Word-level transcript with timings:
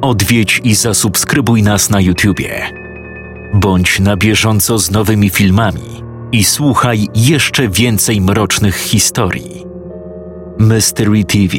odwiedź 0.00 0.60
i 0.64 0.74
zasubskrybuj 0.74 1.62
nas 1.62 1.90
na 1.90 2.00
YouTubie. 2.00 2.70
Bądź 3.54 4.00
na 4.00 4.16
bieżąco 4.16 4.78
z 4.78 4.90
nowymi 4.90 5.30
filmami 5.30 6.02
i 6.32 6.44
słuchaj 6.44 7.08
jeszcze 7.14 7.68
więcej 7.68 8.20
mrocznych 8.20 8.76
historii. 8.76 9.64
Mystery 10.58 11.24
TV 11.24 11.56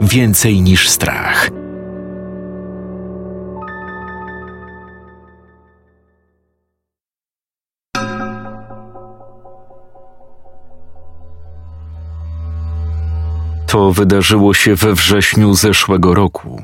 Więcej 0.00 0.62
niż 0.62 0.88
strach. 0.88 1.50
To 13.66 13.92
wydarzyło 13.92 14.54
się 14.54 14.74
we 14.74 14.94
wrześniu 14.94 15.54
zeszłego 15.54 16.14
roku. 16.14 16.62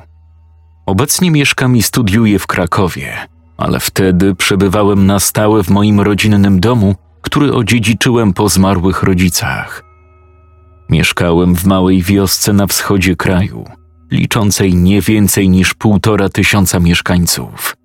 Obecnie 0.87 1.30
mieszkam 1.30 1.76
i 1.76 1.82
studiuję 1.82 2.39
w 2.39 2.46
Krakowie, 2.46 3.17
ale 3.57 3.81
wtedy 3.81 4.35
przebywałem 4.35 5.07
na 5.07 5.21
stałe 5.21 5.64
w 5.64 5.71
moim 5.71 6.00
rodzinnym 6.00 6.61
domu, 6.61 6.95
który 7.22 7.53
odziedziczyłem 7.53 8.32
po 8.32 8.49
zmarłych 8.49 9.03
rodzicach. 9.03 9.82
Mieszkałem 10.90 11.54
w 11.57 11.64
małej 11.64 12.03
wiosce 12.03 12.53
na 12.53 12.67
wschodzie 12.67 13.17
kraju, 13.17 13.64
liczącej 14.11 14.75
nie 14.75 15.00
więcej 15.00 15.49
niż 15.49 15.75
półtora 15.75 16.29
tysiąca 16.29 16.81
mieszkańców. 16.81 17.76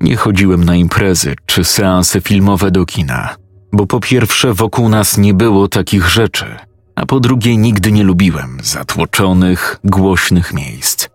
Nie 0.00 0.16
chodziłem 0.16 0.64
na 0.64 0.76
imprezy 0.76 1.34
czy 1.46 1.64
seanse 1.64 2.20
filmowe 2.20 2.70
do 2.70 2.86
kina, 2.86 3.36
bo 3.72 3.86
po 3.86 4.00
pierwsze 4.00 4.54
wokół 4.54 4.88
nas 4.88 5.18
nie 5.18 5.34
było 5.34 5.68
takich 5.68 6.08
rzeczy, 6.08 6.56
a 6.94 7.06
po 7.06 7.20
drugie 7.20 7.56
nigdy 7.56 7.92
nie 7.92 8.04
lubiłem 8.04 8.58
zatłoczonych, 8.62 9.80
głośnych 9.84 10.54
miejsc. 10.54 11.08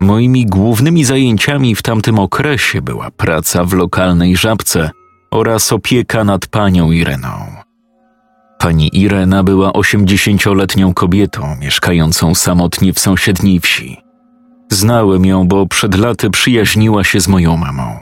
Moimi 0.00 0.46
głównymi 0.46 1.04
zajęciami 1.04 1.74
w 1.74 1.82
tamtym 1.82 2.18
okresie 2.18 2.82
była 2.82 3.10
praca 3.10 3.64
w 3.64 3.72
lokalnej 3.72 4.36
żabce 4.36 4.90
oraz 5.30 5.72
opieka 5.72 6.24
nad 6.24 6.46
panią 6.46 6.90
Ireną. 6.90 7.46
Pani 8.58 8.90
Irena 8.92 9.44
była 9.44 9.72
osiemdziesięcioletnią 9.72 10.94
kobietą 10.94 11.56
mieszkającą 11.60 12.34
samotnie 12.34 12.92
w 12.92 12.98
sąsiedniej 12.98 13.60
wsi. 13.60 13.96
Znałem 14.70 15.26
ją, 15.26 15.48
bo 15.48 15.66
przed 15.66 15.98
laty 15.98 16.30
przyjaźniła 16.30 17.04
się 17.04 17.20
z 17.20 17.28
moją 17.28 17.56
mamą. 17.56 17.98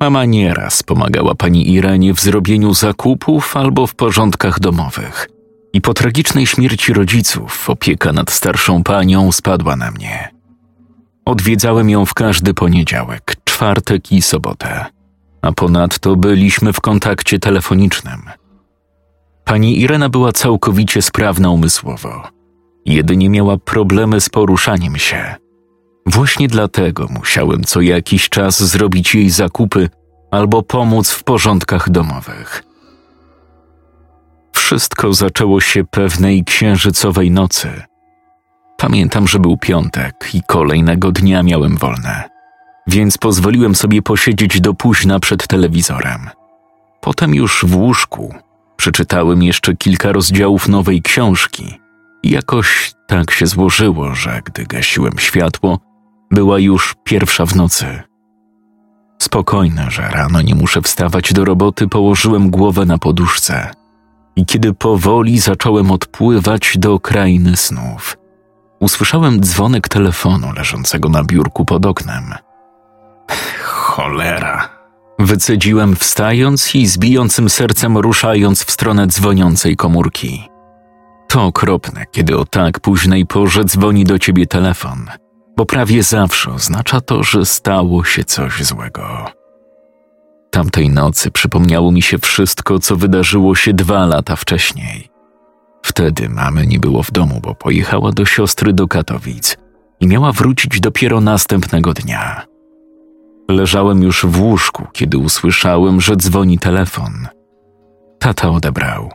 Mama 0.00 0.24
nieraz 0.24 0.82
pomagała 0.82 1.34
pani 1.34 1.72
Irenie 1.72 2.14
w 2.14 2.20
zrobieniu 2.20 2.74
zakupów 2.74 3.56
albo 3.56 3.86
w 3.86 3.94
porządkach 3.94 4.60
domowych. 4.60 5.28
I 5.72 5.80
po 5.80 5.94
tragicznej 5.94 6.46
śmierci 6.46 6.92
rodziców 6.92 7.70
opieka 7.70 8.12
nad 8.12 8.30
starszą 8.30 8.82
panią 8.82 9.32
spadła 9.32 9.76
na 9.76 9.90
mnie. 9.90 10.35
Odwiedzałem 11.26 11.90
ją 11.90 12.06
w 12.06 12.14
każdy 12.14 12.54
poniedziałek, 12.54 13.36
czwartek 13.44 14.12
i 14.12 14.22
sobotę, 14.22 14.86
a 15.42 15.52
ponadto 15.52 16.16
byliśmy 16.16 16.72
w 16.72 16.80
kontakcie 16.80 17.38
telefonicznym– 17.38 18.22
Pani 19.46 19.80
Irena 19.80 20.08
była 20.08 20.32
całkowicie 20.32 21.02
sprawna 21.02 21.50
umysłowo. 21.50 22.22
Jedynie 22.86 23.30
miała 23.30 23.58
problemy 23.58 24.20
z 24.20 24.28
poruszaniem 24.28 24.96
się. 24.96 25.34
Właśnie 26.06 26.48
dlatego 26.48 27.06
musiałem 27.10 27.64
co 27.64 27.80
jakiś 27.80 28.28
czas 28.28 28.62
zrobić 28.62 29.14
jej 29.14 29.30
zakupy 29.30 29.88
albo 30.30 30.62
pomóc 30.62 31.10
w 31.10 31.24
porządkach 31.24 31.90
domowych. 31.90 32.62
Wszystko 34.52 35.12
zaczęło 35.12 35.60
się 35.60 35.84
pewnej 35.84 36.44
księżycowej 36.44 37.30
nocy. 37.30 37.82
Pamiętam, 38.76 39.28
że 39.28 39.38
był 39.38 39.56
piątek 39.56 40.30
i 40.34 40.42
kolejnego 40.46 41.12
dnia 41.12 41.42
miałem 41.42 41.76
wolne, 41.76 42.30
więc 42.86 43.18
pozwoliłem 43.18 43.74
sobie 43.74 44.02
posiedzieć 44.02 44.60
do 44.60 44.74
późna 44.74 45.20
przed 45.20 45.46
telewizorem. 45.46 46.30
Potem 47.00 47.34
już 47.34 47.64
w 47.64 47.76
łóżku 47.76 48.34
Przeczytałem 48.76 49.42
jeszcze 49.42 49.76
kilka 49.76 50.12
rozdziałów 50.12 50.68
nowej 50.68 51.02
książki 51.02 51.80
i 52.22 52.30
jakoś 52.30 52.92
tak 53.06 53.30
się 53.30 53.46
złożyło, 53.46 54.14
że 54.14 54.40
gdy 54.44 54.64
gasiłem 54.64 55.18
światło, 55.18 55.78
była 56.30 56.58
już 56.58 56.94
pierwsza 57.04 57.46
w 57.46 57.56
nocy. 57.56 58.02
Spokojne, 59.22 59.90
że 59.90 60.02
rano 60.02 60.42
nie 60.42 60.54
muszę 60.54 60.82
wstawać 60.82 61.32
do 61.32 61.44
roboty, 61.44 61.88
położyłem 61.88 62.50
głowę 62.50 62.84
na 62.84 62.98
poduszce 62.98 63.70
i 64.36 64.46
kiedy 64.46 64.74
powoli 64.74 65.38
zacząłem 65.38 65.90
odpływać 65.90 66.74
do 66.78 67.00
krainy 67.00 67.56
snów, 67.56 68.16
usłyszałem 68.80 69.40
dzwonek 69.40 69.88
telefonu 69.88 70.52
leżącego 70.52 71.08
na 71.08 71.24
biurku 71.24 71.64
pod 71.64 71.86
oknem. 71.86 72.34
Cholera! 73.62 74.68
Wycedziłem 75.18 75.96
wstając 75.96 76.74
i 76.74 76.86
z 76.86 76.98
bijącym 76.98 77.50
sercem 77.50 77.98
ruszając 77.98 78.64
w 78.64 78.70
stronę 78.70 79.06
dzwoniącej 79.06 79.76
komórki. 79.76 80.48
To 81.28 81.44
okropne, 81.44 82.04
kiedy 82.12 82.36
o 82.36 82.44
tak 82.44 82.80
późnej 82.80 83.26
porze 83.26 83.64
dzwoni 83.64 84.04
do 84.04 84.18
ciebie 84.18 84.46
telefon, 84.46 85.06
bo 85.56 85.66
prawie 85.66 86.02
zawsze 86.02 86.52
oznacza 86.52 87.00
to, 87.00 87.22
że 87.22 87.44
stało 87.44 88.04
się 88.04 88.24
coś 88.24 88.64
złego. 88.64 89.30
Tamtej 90.50 90.90
nocy 90.90 91.30
przypomniało 91.30 91.92
mi 91.92 92.02
się 92.02 92.18
wszystko, 92.18 92.78
co 92.78 92.96
wydarzyło 92.96 93.54
się 93.54 93.72
dwa 93.72 94.06
lata 94.06 94.36
wcześniej. 94.36 95.15
Wtedy 95.86 96.28
mamy 96.28 96.66
nie 96.66 96.78
było 96.78 97.02
w 97.02 97.10
domu, 97.10 97.40
bo 97.42 97.54
pojechała 97.54 98.12
do 98.12 98.24
siostry 98.24 98.72
do 98.72 98.88
Katowic 98.88 99.56
i 100.00 100.06
miała 100.06 100.32
wrócić 100.32 100.80
dopiero 100.80 101.20
następnego 101.20 101.92
dnia. 101.94 102.46
Leżałem 103.50 104.02
już 104.02 104.26
w 104.26 104.40
łóżku, 104.40 104.86
kiedy 104.92 105.18
usłyszałem, 105.18 106.00
że 106.00 106.16
dzwoni 106.16 106.58
telefon. 106.58 107.28
Tata 108.18 108.50
odebrał. 108.50 109.12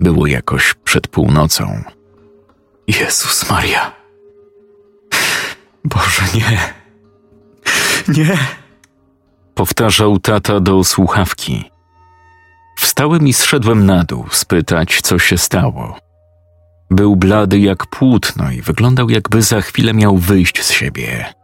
Było 0.00 0.26
jakoś 0.26 0.74
przed 0.84 1.08
północą. 1.08 1.82
Jezus 2.86 3.50
Maria. 3.50 3.92
Boże, 5.84 6.22
nie. 6.34 6.74
Nie. 8.08 8.38
Powtarzał 9.54 10.18
tata 10.18 10.60
do 10.60 10.84
słuchawki. 10.84 11.71
Wstałem 12.92 13.28
i 13.28 13.32
zszedłem 13.32 13.86
na 13.86 14.04
dół, 14.04 14.26
spytać, 14.30 15.00
co 15.02 15.18
się 15.18 15.38
stało. 15.38 15.98
Był 16.90 17.16
blady 17.16 17.58
jak 17.58 17.86
płótno 17.86 18.50
i 18.50 18.60
wyglądał, 18.60 19.10
jakby 19.10 19.42
za 19.42 19.60
chwilę 19.60 19.94
miał 19.94 20.16
wyjść 20.16 20.62
z 20.62 20.70
siebie. 20.70 21.34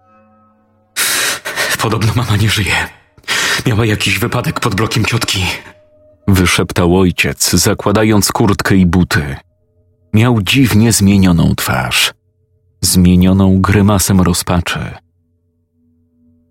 Podobno 1.78 2.12
mama 2.16 2.36
nie 2.36 2.50
żyje. 2.50 2.74
Miała 3.66 3.86
jakiś 3.86 4.18
wypadek 4.18 4.60
pod 4.60 4.74
blokiem 4.74 5.04
ciotki. 5.04 5.44
Wyszeptał 6.26 6.96
ojciec, 6.96 7.50
zakładając 7.50 8.32
kurtkę 8.32 8.76
i 8.76 8.86
buty. 8.86 9.36
Miał 10.14 10.42
dziwnie 10.42 10.92
zmienioną 10.92 11.54
twarz. 11.56 12.14
Zmienioną 12.80 13.60
grymasem 13.60 14.20
rozpaczy. 14.20 14.94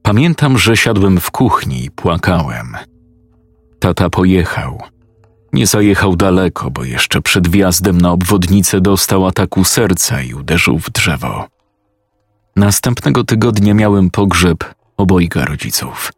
Pamiętam, 0.04 0.58
że 0.58 0.78
siadłem 0.78 1.20
w 1.20 1.32
kuchni 1.32 1.86
i 1.86 1.92
płakałem. 1.92 2.78
Tata 3.88 4.10
pojechał. 4.10 4.82
Nie 5.54 5.68
zajechał 5.68 6.16
daleko, 6.16 6.72
bo 6.72 6.84
jeszcze 6.84 7.22
przed 7.22 7.48
wjazdem 7.48 8.02
na 8.02 8.12
obwodnicę 8.12 8.82
dostał 8.82 9.28
ataku 9.28 9.64
serca 9.64 10.22
i 10.22 10.34
uderzył 10.34 10.80
w 10.80 10.90
drzewo. 10.90 11.48
Następnego 12.56 13.24
tygodnia 13.24 13.74
miałem 13.74 14.10
pogrzeb 14.10 14.74
obojga 14.98 15.46
rodziców. 15.46 16.12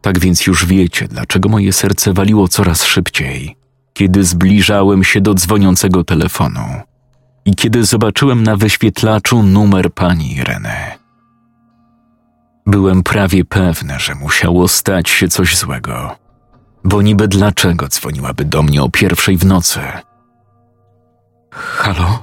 Tak 0.00 0.18
więc 0.18 0.46
już 0.46 0.66
wiecie, 0.66 1.08
dlaczego 1.08 1.48
moje 1.48 1.72
serce 1.72 2.12
waliło 2.12 2.48
coraz 2.48 2.84
szybciej, 2.84 3.56
kiedy 3.92 4.24
zbliżałem 4.24 5.04
się 5.04 5.20
do 5.20 5.34
dzwoniącego 5.34 6.04
telefonu 6.04 6.64
i 7.44 7.54
kiedy 7.54 7.84
zobaczyłem 7.84 8.42
na 8.42 8.56
wyświetlaczu 8.56 9.42
numer 9.42 9.94
pani 9.94 10.36
Ireny. 10.36 10.74
Byłem 12.66 13.02
prawie 13.02 13.44
pewny, 13.44 13.94
że 13.98 14.14
musiało 14.14 14.68
stać 14.68 15.08
się 15.08 15.28
coś 15.28 15.56
złego, 15.56 16.27
bo 16.88 17.02
niby 17.02 17.28
dlaczego 17.28 17.88
dzwoniłaby 17.88 18.44
do 18.44 18.62
mnie 18.62 18.82
o 18.82 18.88
pierwszej 18.88 19.36
w 19.36 19.44
nocy? 19.44 19.80
Halo? 21.52 22.22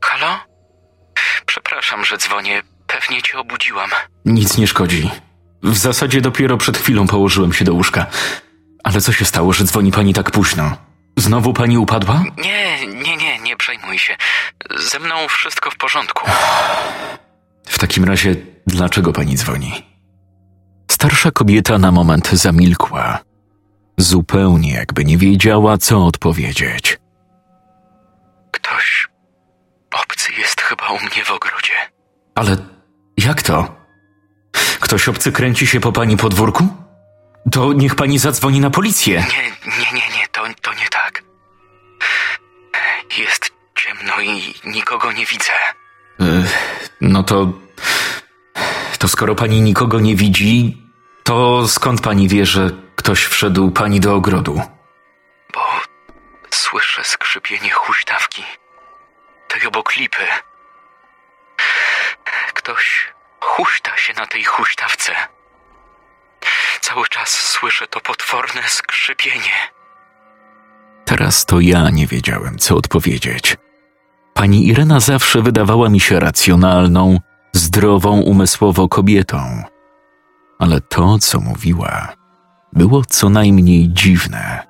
Halo? 0.00 0.38
Przepraszam, 1.46 2.04
że 2.04 2.16
dzwonię. 2.18 2.62
Pewnie 2.86 3.22
cię 3.22 3.38
obudziłam. 3.38 3.90
Nic 4.24 4.58
nie 4.58 4.66
szkodzi. 4.66 5.10
W 5.62 5.76
zasadzie 5.76 6.20
dopiero 6.20 6.56
przed 6.56 6.78
chwilą 6.78 7.06
położyłem 7.06 7.52
się 7.52 7.64
do 7.64 7.74
łóżka. 7.74 8.06
Ale 8.84 9.00
co 9.00 9.12
się 9.12 9.24
stało, 9.24 9.52
że 9.52 9.64
dzwoni 9.64 9.92
pani 9.92 10.14
tak 10.14 10.30
późno? 10.30 10.76
Znowu 11.16 11.52
pani 11.52 11.78
upadła? 11.78 12.24
Nie, 12.38 12.86
nie, 12.86 13.16
nie, 13.16 13.38
nie 13.38 13.56
przejmuj 13.56 13.98
się. 13.98 14.16
Ze 14.76 14.98
mną 14.98 15.28
wszystko 15.28 15.70
w 15.70 15.76
porządku. 15.76 16.30
W 17.66 17.78
takim 17.78 18.04
razie, 18.04 18.36
dlaczego 18.66 19.12
pani 19.12 19.36
dzwoni? 19.36 19.86
Starsza 20.90 21.30
kobieta 21.30 21.78
na 21.78 21.92
moment 21.92 22.30
zamilkła. 22.30 23.18
Zupełnie 23.96 24.72
jakby 24.74 25.04
nie 25.04 25.18
wiedziała, 25.18 25.78
co 25.78 26.06
odpowiedzieć. 26.06 26.98
Ktoś 28.50 29.08
obcy 30.02 30.32
jest 30.32 30.60
chyba 30.60 30.88
u 30.88 31.00
mnie 31.00 31.24
w 31.24 31.30
ogrodzie. 31.30 31.72
Ale 32.34 32.56
Jak 33.16 33.42
to? 33.42 33.74
Ktoś 34.80 35.08
obcy 35.08 35.32
kręci 35.32 35.66
się 35.66 35.80
po 35.80 35.92
pani 35.92 36.16
podwórku? 36.16 36.66
To 37.52 37.72
niech 37.72 37.94
pani 37.94 38.18
zadzwoni 38.18 38.60
na 38.60 38.70
policję. 38.70 39.24
Nie, 39.30 39.42
nie, 39.70 39.92
nie, 39.92 40.18
nie, 40.18 40.28
to, 40.32 40.42
to 40.62 40.70
nie 40.74 40.88
tak. 40.90 41.22
Jest 43.18 43.50
ciemno 43.78 44.20
i 44.20 44.54
nikogo 44.64 45.12
nie 45.12 45.26
widzę. 45.26 45.52
Y, 46.20 46.44
No 47.00 47.22
to. 47.22 47.52
To 48.98 49.08
skoro 49.08 49.34
pani 49.34 49.60
nikogo 49.60 50.00
nie 50.00 50.16
widzi, 50.16 50.82
to 51.24 51.68
skąd 51.68 52.00
pani 52.00 52.28
wie, 52.28 52.46
że 52.46 52.70
ktoś 53.04 53.24
wszedł 53.24 53.70
pani 53.70 54.00
do 54.00 54.14
ogrodu? 54.14 54.60
Bo 55.54 55.60
słyszę 56.50 57.04
skrzypienie 57.04 57.70
huśtawki. 57.70 58.42
Tej 59.48 59.66
obok 59.66 59.96
lipy. 59.96 60.24
Ktoś 62.54 63.12
huśta 63.40 63.96
się 63.96 64.12
na 64.14 64.26
tej 64.26 64.44
huśtawce. 64.44 65.12
Cały 66.80 67.06
czas 67.08 67.28
słyszę 67.28 67.86
to 67.86 68.00
potworne 68.00 68.62
skrzypienie. 68.68 69.70
Teraz 71.04 71.44
to 71.44 71.60
ja 71.60 71.90
nie 71.90 72.06
wiedziałem, 72.06 72.58
co 72.58 72.76
odpowiedzieć. 72.76 73.56
Pani 74.34 74.68
Irena 74.68 75.00
zawsze 75.00 75.42
wydawała 75.42 75.88
mi 75.88 76.00
się 76.00 76.20
racjonalną, 76.20 77.20
zdrową 77.52 78.20
umysłowo 78.20 78.88
kobietą. 78.88 79.62
Ale 80.58 80.80
to, 80.80 81.18
co 81.18 81.40
mówiła, 81.40 82.23
było 82.74 83.02
co 83.04 83.30
najmniej 83.30 83.88
dziwne. 83.88 84.66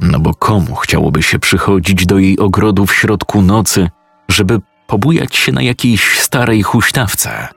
No 0.00 0.18
bo 0.20 0.34
komu 0.34 0.74
chciałoby 0.74 1.22
się 1.22 1.38
przychodzić 1.38 2.06
do 2.06 2.18
jej 2.18 2.38
ogrodu 2.38 2.86
w 2.86 2.94
środku 2.94 3.42
nocy, 3.42 3.90
żeby 4.28 4.58
pobujać 4.86 5.36
się 5.36 5.52
na 5.52 5.62
jakiejś 5.62 6.20
starej 6.20 6.62
huśtawce? 6.62 7.48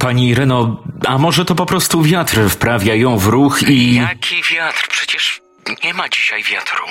Pani 0.00 0.28
Ireno, 0.28 0.84
a 1.06 1.18
może 1.18 1.44
to 1.44 1.54
po 1.54 1.66
prostu 1.66 2.02
wiatr 2.02 2.48
wprawia 2.48 2.94
ją 2.94 3.18
w 3.18 3.26
ruch 3.26 3.62
i... 3.62 3.94
Jaki 3.94 4.42
wiatr? 4.52 4.88
Przecież 4.88 5.40
nie 5.84 5.94
ma 5.94 6.08
dzisiaj 6.08 6.42
wiatru. 6.42 6.84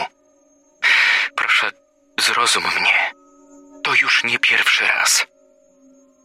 Proszę, 1.35 1.71
zrozum 2.21 2.63
mnie. 2.63 3.13
To 3.83 3.95
już 3.95 4.23
nie 4.23 4.39
pierwszy 4.39 4.83
raz. 4.87 5.27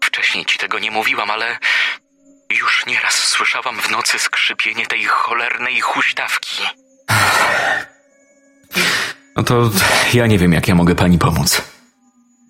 Wcześniej 0.04 0.44
ci 0.44 0.58
tego 0.58 0.78
nie 0.78 0.90
mówiłam, 0.90 1.30
ale 1.30 1.58
już 2.50 2.86
nieraz 2.86 3.14
słyszałam 3.14 3.80
w 3.80 3.90
nocy 3.90 4.18
skrzypienie 4.18 4.86
tej 4.86 5.04
cholernej 5.04 5.80
huśtawki. 5.80 6.62
No 9.36 9.42
to 9.42 9.70
ja 10.14 10.26
nie 10.26 10.38
wiem, 10.38 10.52
jak 10.52 10.68
ja 10.68 10.74
mogę 10.74 10.94
pani 10.94 11.18
pomóc. 11.18 11.62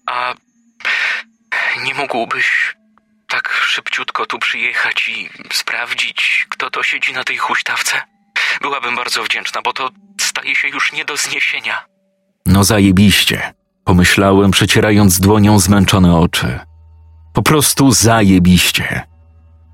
A 0.06 0.34
nie 1.82 1.94
mógłbyś 1.94 2.76
tak 3.28 3.48
szybciutko 3.48 4.26
tu 4.26 4.38
przyjechać 4.38 5.08
i 5.08 5.30
sprawdzić, 5.52 6.46
kto 6.48 6.70
to 6.70 6.82
siedzi 6.82 7.12
na 7.12 7.24
tej 7.24 7.36
huśtawce? 7.36 8.02
Byłabym 8.62 8.96
bardzo 8.96 9.24
wdzięczna, 9.24 9.62
bo 9.62 9.72
to 9.72 9.90
staje 10.20 10.56
się 10.56 10.68
już 10.68 10.92
nie 10.92 11.04
do 11.04 11.16
zniesienia. 11.16 11.84
No 12.46 12.64
zajebiście, 12.64 13.54
pomyślałem, 13.84 14.50
przecierając 14.50 15.20
dłonią 15.20 15.58
zmęczone 15.58 16.16
oczy. 16.16 16.60
Po 17.34 17.42
prostu 17.42 17.92
zajebiście. 17.92 19.13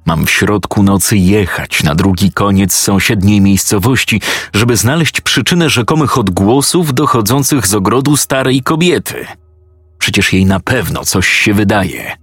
Mam 0.06 0.26
w 0.26 0.30
środku 0.30 0.82
nocy 0.82 1.16
jechać 1.16 1.82
na 1.82 1.94
drugi 1.94 2.32
koniec 2.32 2.74
sąsiedniej 2.74 3.40
miejscowości, 3.40 4.20
żeby 4.54 4.76
znaleźć 4.76 5.20
przyczynę 5.20 5.70
rzekomych 5.70 6.18
odgłosów 6.18 6.94
dochodzących 6.94 7.66
z 7.66 7.74
ogrodu 7.74 8.16
starej 8.16 8.62
kobiety. 8.62 9.26
Przecież 9.98 10.32
jej 10.32 10.46
na 10.46 10.60
pewno 10.60 11.04
coś 11.04 11.28
się 11.28 11.54
wydaje. 11.54 12.16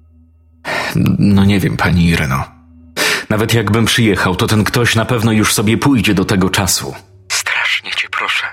No 1.20 1.46
nie 1.46 1.60
wiem, 1.60 1.78
pani 1.78 2.06
Ireno. 2.06 2.44
Nawet 3.30 3.54
jakbym 3.54 3.86
przyjechał, 3.86 4.36
to 4.36 4.48
ten 4.48 4.64
ktoś 4.64 4.96
na 4.96 5.06
pewno 5.06 5.32
już 5.32 5.54
sobie 5.54 5.78
pójdzie 5.78 6.14
do 6.14 6.26
tego 6.26 6.50
czasu. 6.50 6.96
Strasznie 7.32 7.92
cię 7.92 8.08
proszę. 8.12 8.46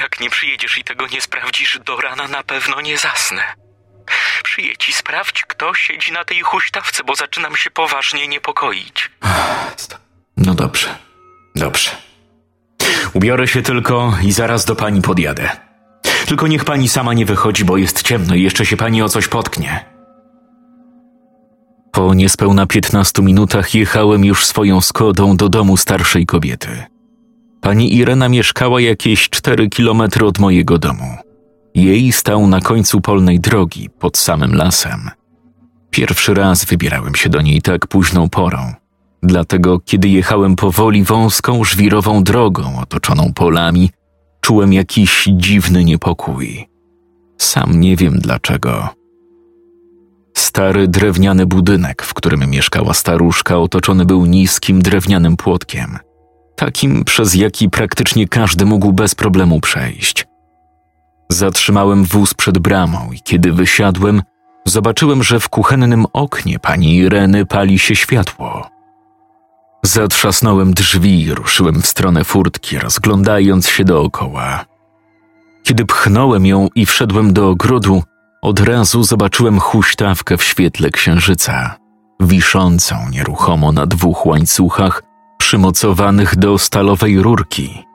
Jak 0.00 0.20
nie 0.20 0.30
przyjedziesz 0.30 0.78
i 0.78 0.84
tego 0.84 1.06
nie 1.06 1.20
sprawdzisz, 1.20 1.80
do 1.86 1.96
rana 1.96 2.28
na 2.28 2.42
pewno 2.42 2.80
nie 2.80 2.98
zasnę. 2.98 3.42
Przyjedź 4.50 4.88
i 4.88 4.92
sprawdź, 4.92 5.42
kto 5.42 5.74
siedzi 5.74 6.12
na 6.12 6.24
tej 6.24 6.40
huśtawce, 6.40 7.04
bo 7.04 7.14
zaczynam 7.14 7.56
się 7.56 7.70
poważnie 7.70 8.28
niepokoić. 8.28 9.10
No 10.36 10.54
dobrze, 10.54 10.88
dobrze. 11.54 11.90
Ubiorę 13.12 13.48
się 13.48 13.62
tylko 13.62 14.12
i 14.22 14.32
zaraz 14.32 14.64
do 14.64 14.76
pani 14.76 15.02
podjadę. 15.02 15.50
Tylko 16.26 16.46
niech 16.46 16.64
pani 16.64 16.88
sama 16.88 17.14
nie 17.14 17.26
wychodzi, 17.26 17.64
bo 17.64 17.76
jest 17.76 18.02
ciemno 18.02 18.34
i 18.34 18.42
jeszcze 18.42 18.66
się 18.66 18.76
pani 18.76 19.02
o 19.02 19.08
coś 19.08 19.28
potknie. 19.28 19.84
Po 21.92 22.14
niespełna 22.14 22.66
piętnastu 22.66 23.22
minutach 23.22 23.74
jechałem 23.74 24.24
już 24.24 24.46
swoją 24.46 24.80
Skodą 24.80 25.36
do 25.36 25.48
domu 25.48 25.76
starszej 25.76 26.26
kobiety. 26.26 26.84
Pani 27.60 27.96
Irena 27.96 28.28
mieszkała 28.28 28.80
jakieś 28.80 29.30
cztery 29.30 29.68
kilometry 29.68 30.26
od 30.26 30.38
mojego 30.38 30.78
domu. 30.78 31.29
Jej 31.74 32.12
stał 32.12 32.46
na 32.46 32.60
końcu 32.60 33.00
polnej 33.00 33.40
drogi, 33.40 33.90
pod 33.98 34.18
samym 34.18 34.54
lasem. 34.54 35.10
Pierwszy 35.90 36.34
raz 36.34 36.64
wybierałem 36.64 37.14
się 37.14 37.28
do 37.28 37.40
niej 37.40 37.62
tak 37.62 37.86
późną 37.86 38.28
porą. 38.28 38.72
Dlatego, 39.22 39.80
kiedy 39.80 40.08
jechałem 40.08 40.56
powoli 40.56 41.04
wąską, 41.04 41.64
żwirową 41.64 42.24
drogą 42.24 42.80
otoczoną 42.80 43.32
polami, 43.34 43.90
czułem 44.40 44.72
jakiś 44.72 45.28
dziwny 45.32 45.84
niepokój. 45.84 46.68
Sam 47.38 47.80
nie 47.80 47.96
wiem 47.96 48.18
dlaczego. 48.18 48.88
Stary 50.36 50.88
drewniany 50.88 51.46
budynek, 51.46 52.02
w 52.02 52.14
którym 52.14 52.50
mieszkała 52.50 52.94
staruszka, 52.94 53.58
otoczony 53.58 54.04
był 54.04 54.26
niskim 54.26 54.82
drewnianym 54.82 55.36
płotkiem, 55.36 55.98
takim 56.56 57.04
przez 57.04 57.34
jaki 57.34 57.70
praktycznie 57.70 58.28
każdy 58.28 58.66
mógł 58.66 58.92
bez 58.92 59.14
problemu 59.14 59.60
przejść. 59.60 60.29
Zatrzymałem 61.32 62.04
wóz 62.04 62.34
przed 62.34 62.58
bramą 62.58 63.12
i 63.12 63.20
kiedy 63.20 63.52
wysiadłem, 63.52 64.22
zobaczyłem, 64.66 65.22
że 65.22 65.40
w 65.40 65.48
kuchennym 65.48 66.06
oknie 66.12 66.58
pani 66.58 66.96
Ireny 66.96 67.46
pali 67.46 67.78
się 67.78 67.96
światło. 67.96 68.70
Zatrzasnąłem 69.82 70.74
drzwi 70.74 71.22
i 71.22 71.34
ruszyłem 71.34 71.82
w 71.82 71.86
stronę 71.86 72.24
furtki, 72.24 72.78
rozglądając 72.78 73.68
się 73.68 73.84
dookoła. 73.84 74.64
Kiedy 75.62 75.84
pchnąłem 75.84 76.46
ją 76.46 76.68
i 76.74 76.86
wszedłem 76.86 77.32
do 77.32 77.48
ogrodu, 77.48 78.02
od 78.42 78.60
razu 78.60 79.02
zobaczyłem 79.02 79.60
huśtawkę 79.60 80.36
w 80.36 80.42
świetle 80.42 80.90
księżyca, 80.90 81.76
wiszącą 82.20 82.96
nieruchomo 83.10 83.72
na 83.72 83.86
dwóch 83.86 84.26
łańcuchach 84.26 85.02
przymocowanych 85.38 86.36
do 86.36 86.58
stalowej 86.58 87.22
rurki. 87.22 87.89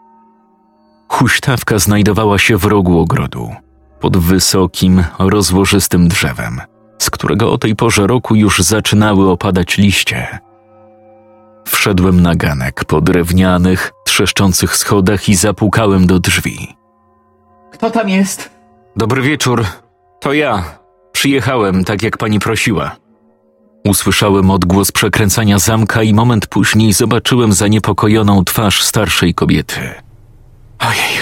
Huśtawka 1.07 1.79
znajdowała 1.79 2.39
się 2.39 2.57
w 2.57 2.65
rogu 2.65 2.99
ogrodu, 2.99 3.55
pod 3.99 4.17
wysokim, 4.17 5.03
rozłożystym 5.19 6.07
drzewem, 6.07 6.61
z 6.99 7.09
którego 7.09 7.51
o 7.51 7.57
tej 7.57 7.75
porze 7.75 8.07
roku 8.07 8.35
już 8.35 8.59
zaczynały 8.59 9.29
opadać 9.29 9.77
liście. 9.77 10.39
Wszedłem 11.67 12.21
na 12.21 12.35
ganek 12.35 12.85
po 12.85 13.01
drewnianych, 13.01 13.91
trzeszczących 14.05 14.75
schodach 14.75 15.29
i 15.29 15.35
zapukałem 15.35 16.07
do 16.07 16.19
drzwi. 16.19 16.75
Kto 17.71 17.91
tam 17.91 18.09
jest? 18.09 18.49
Dobry 18.95 19.21
wieczór. 19.21 19.65
To 20.21 20.33
ja. 20.33 20.63
Przyjechałem, 21.11 21.83
tak 21.83 22.03
jak 22.03 22.17
pani 22.17 22.39
prosiła. 22.39 22.95
Usłyszałem 23.85 24.51
odgłos 24.51 24.91
przekręcania 24.91 25.59
zamka 25.59 26.03
i 26.03 26.13
moment 26.13 26.47
później 26.47 26.93
zobaczyłem 26.93 27.53
zaniepokojoną 27.53 28.43
twarz 28.43 28.83
starszej 28.83 29.33
kobiety. 29.33 30.04
Ojej, 30.79 31.21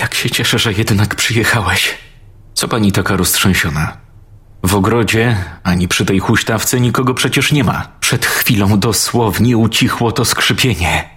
jak 0.00 0.14
się 0.14 0.30
cieszę, 0.30 0.58
że 0.58 0.72
jednak 0.72 1.14
przyjechałeś. 1.14 1.94
Co 2.54 2.68
pani 2.68 2.92
taka 2.92 3.16
roztrzęsiona? 3.16 3.96
W 4.62 4.74
ogrodzie, 4.74 5.36
ani 5.62 5.88
przy 5.88 6.04
tej 6.04 6.18
huśtawce 6.18 6.80
nikogo 6.80 7.14
przecież 7.14 7.52
nie 7.52 7.64
ma. 7.64 7.88
Przed 8.00 8.26
chwilą 8.26 8.78
dosłownie 8.78 9.56
ucichło 9.56 10.12
to 10.12 10.24
skrzypienie. 10.24 11.08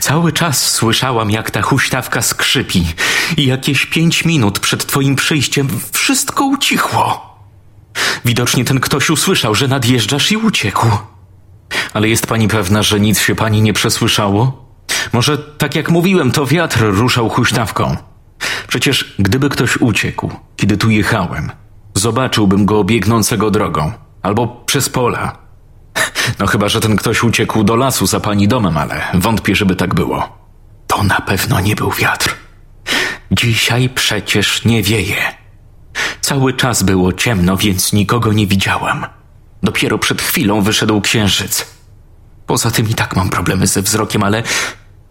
Cały 0.00 0.32
czas 0.32 0.70
słyszałam, 0.70 1.30
jak 1.30 1.50
ta 1.50 1.62
huśtawka 1.62 2.22
skrzypi 2.22 2.86
i 3.36 3.46
jakieś 3.46 3.86
pięć 3.86 4.24
minut 4.24 4.58
przed 4.58 4.86
twoim 4.86 5.16
przyjściem 5.16 5.68
wszystko 5.92 6.44
ucichło. 6.44 7.34
Widocznie 8.24 8.64
ten 8.64 8.80
ktoś 8.80 9.10
usłyszał, 9.10 9.54
że 9.54 9.68
nadjeżdżasz 9.68 10.32
i 10.32 10.36
uciekł. 10.36 10.86
Ale 11.94 12.08
jest 12.08 12.26
pani 12.26 12.48
pewna, 12.48 12.82
że 12.82 13.00
nic 13.00 13.20
się 13.20 13.34
pani 13.34 13.62
nie 13.62 13.72
przesłyszało? 13.72 14.63
Może, 15.12 15.38
tak 15.38 15.74
jak 15.74 15.90
mówiłem, 15.90 16.30
to 16.30 16.46
wiatr 16.46 16.80
ruszał 16.80 17.28
huśtawką. 17.28 17.96
Przecież 18.68 19.14
gdyby 19.18 19.48
ktoś 19.48 19.76
uciekł, 19.76 20.30
kiedy 20.56 20.76
tu 20.76 20.90
jechałem, 20.90 21.50
zobaczyłbym 21.94 22.66
go 22.66 22.84
biegnącego 22.84 23.50
drogą 23.50 23.92
albo 24.22 24.46
przez 24.66 24.88
pola. 24.88 25.32
No 26.38 26.46
chyba, 26.46 26.68
że 26.68 26.80
ten 26.80 26.96
ktoś 26.96 27.22
uciekł 27.22 27.64
do 27.64 27.76
lasu 27.76 28.06
za 28.06 28.20
pani 28.20 28.48
domem, 28.48 28.76
ale 28.76 29.00
wątpię, 29.14 29.56
żeby 29.56 29.76
tak 29.76 29.94
było. 29.94 30.38
To 30.86 31.02
na 31.02 31.20
pewno 31.20 31.60
nie 31.60 31.76
był 31.76 31.90
wiatr. 31.90 32.36
Dzisiaj 33.32 33.88
przecież 33.88 34.64
nie 34.64 34.82
wieje. 34.82 35.16
Cały 36.20 36.52
czas 36.52 36.82
było 36.82 37.12
ciemno, 37.12 37.56
więc 37.56 37.92
nikogo 37.92 38.32
nie 38.32 38.46
widziałam. 38.46 39.06
Dopiero 39.62 39.98
przed 39.98 40.22
chwilą 40.22 40.60
wyszedł 40.60 41.00
księżyc. 41.00 41.66
Poza 42.46 42.70
tym 42.70 42.88
i 42.88 42.94
tak 42.94 43.16
mam 43.16 43.30
problemy 43.30 43.66
ze 43.66 43.82
wzrokiem, 43.82 44.22
ale 44.22 44.42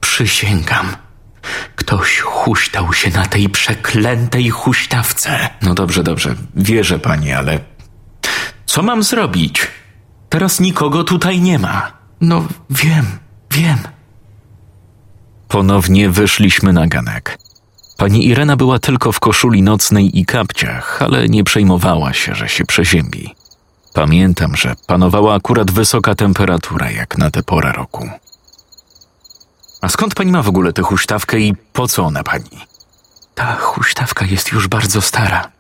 przysięgam. 0.03 0.95
Ktoś 1.75 2.19
huśtał 2.19 2.93
się 2.93 3.10
na 3.10 3.25
tej 3.25 3.50
przeklętej 3.50 4.50
huśtawce. 4.50 5.50
No 5.62 5.74
dobrze, 5.74 6.03
dobrze, 6.03 6.36
wierzę 6.55 7.00
pani, 7.00 7.31
ale 7.31 7.60
co 8.65 8.83
mam 8.83 9.03
zrobić? 9.03 9.67
Teraz 10.29 10.60
nikogo 10.60 11.03
tutaj 11.03 11.41
nie 11.41 11.60
ma. 11.60 11.91
No 12.22 12.48
wiem, 12.69 13.05
wiem. 13.51 13.77
Ponownie 15.48 16.10
wyszliśmy 16.10 16.74
na 16.74 16.88
ganek. 16.88 17.38
Pani 17.98 18.27
Irena 18.27 18.55
była 18.55 18.79
tylko 18.79 19.12
w 19.12 19.19
koszuli 19.19 19.63
nocnej 19.63 20.19
i 20.19 20.25
kapciach, 20.25 21.01
ale 21.01 21.29
nie 21.29 21.43
przejmowała 21.43 22.13
się, 22.13 22.36
że 22.36 22.50
się 22.50 22.65
przeziębi. 22.65 23.36
Pamiętam, 23.93 24.55
że 24.55 24.75
panowała 24.88 25.36
akurat 25.36 25.72
wysoka 25.72 26.15
temperatura, 26.15 26.91
jak 26.91 27.17
na 27.17 27.31
tę 27.31 27.43
porę 27.43 27.72
roku. 27.72 28.10
A 29.83 29.89
skąd 29.89 30.15
pani 30.15 30.31
ma 30.31 30.41
w 30.41 30.47
ogóle 30.47 30.73
tę 30.73 30.81
huśtawkę 30.81 31.39
i 31.39 31.55
po 31.73 31.87
co 31.87 32.03
ona 32.03 32.23
pani? 32.23 32.67
Ta 33.35 33.55
huśtawka 33.55 34.25
jest 34.25 34.51
już 34.51 34.67
bardzo 34.67 35.01
stara. 35.01 35.51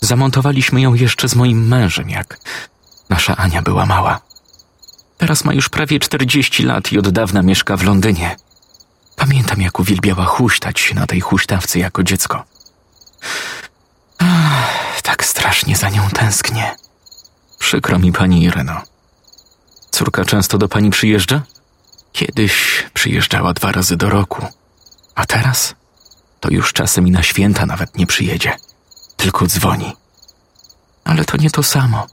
Zamontowaliśmy 0.00 0.80
ją 0.80 0.94
jeszcze 0.94 1.28
z 1.28 1.34
moim 1.34 1.68
mężem, 1.68 2.10
jak 2.10 2.38
nasza 3.08 3.36
Ania 3.36 3.62
była 3.62 3.86
mała. 3.86 4.20
Teraz 5.18 5.44
ma 5.44 5.54
już 5.54 5.68
prawie 5.68 6.00
40 6.00 6.62
lat 6.62 6.92
i 6.92 6.98
od 6.98 7.08
dawna 7.08 7.42
mieszka 7.42 7.76
w 7.76 7.82
Londynie. 7.82 8.36
Pamiętam, 9.16 9.60
jak 9.60 9.80
uwielbiała 9.80 10.24
huśtać 10.24 10.80
się 10.80 10.94
na 10.94 11.06
tej 11.06 11.20
huśtawce 11.20 11.78
jako 11.78 12.02
dziecko. 12.02 12.44
Ach, 14.18 15.02
tak 15.02 15.24
strasznie 15.24 15.76
za 15.76 15.88
nią 15.88 16.10
tęsknię. 16.10 16.76
Przykro 17.58 17.98
mi 17.98 18.12
pani 18.12 18.42
Ireno. 18.42 18.82
Córka 19.90 20.24
często 20.24 20.58
do 20.58 20.68
pani 20.68 20.90
przyjeżdża? 20.90 21.42
Kiedyś 22.16 22.84
przyjeżdżała 22.94 23.52
dwa 23.52 23.72
razy 23.72 23.96
do 23.96 24.10
roku, 24.10 24.46
a 25.14 25.26
teraz 25.26 25.74
to 26.40 26.50
już 26.50 26.72
czasem 26.72 27.08
i 27.08 27.10
na 27.10 27.22
święta 27.22 27.66
nawet 27.66 27.98
nie 27.98 28.06
przyjedzie, 28.06 28.56
tylko 29.16 29.46
dzwoni. 29.46 29.92
Ale 31.04 31.24
to 31.24 31.36
nie 31.36 31.50
to 31.50 31.62
samo. 31.62 32.06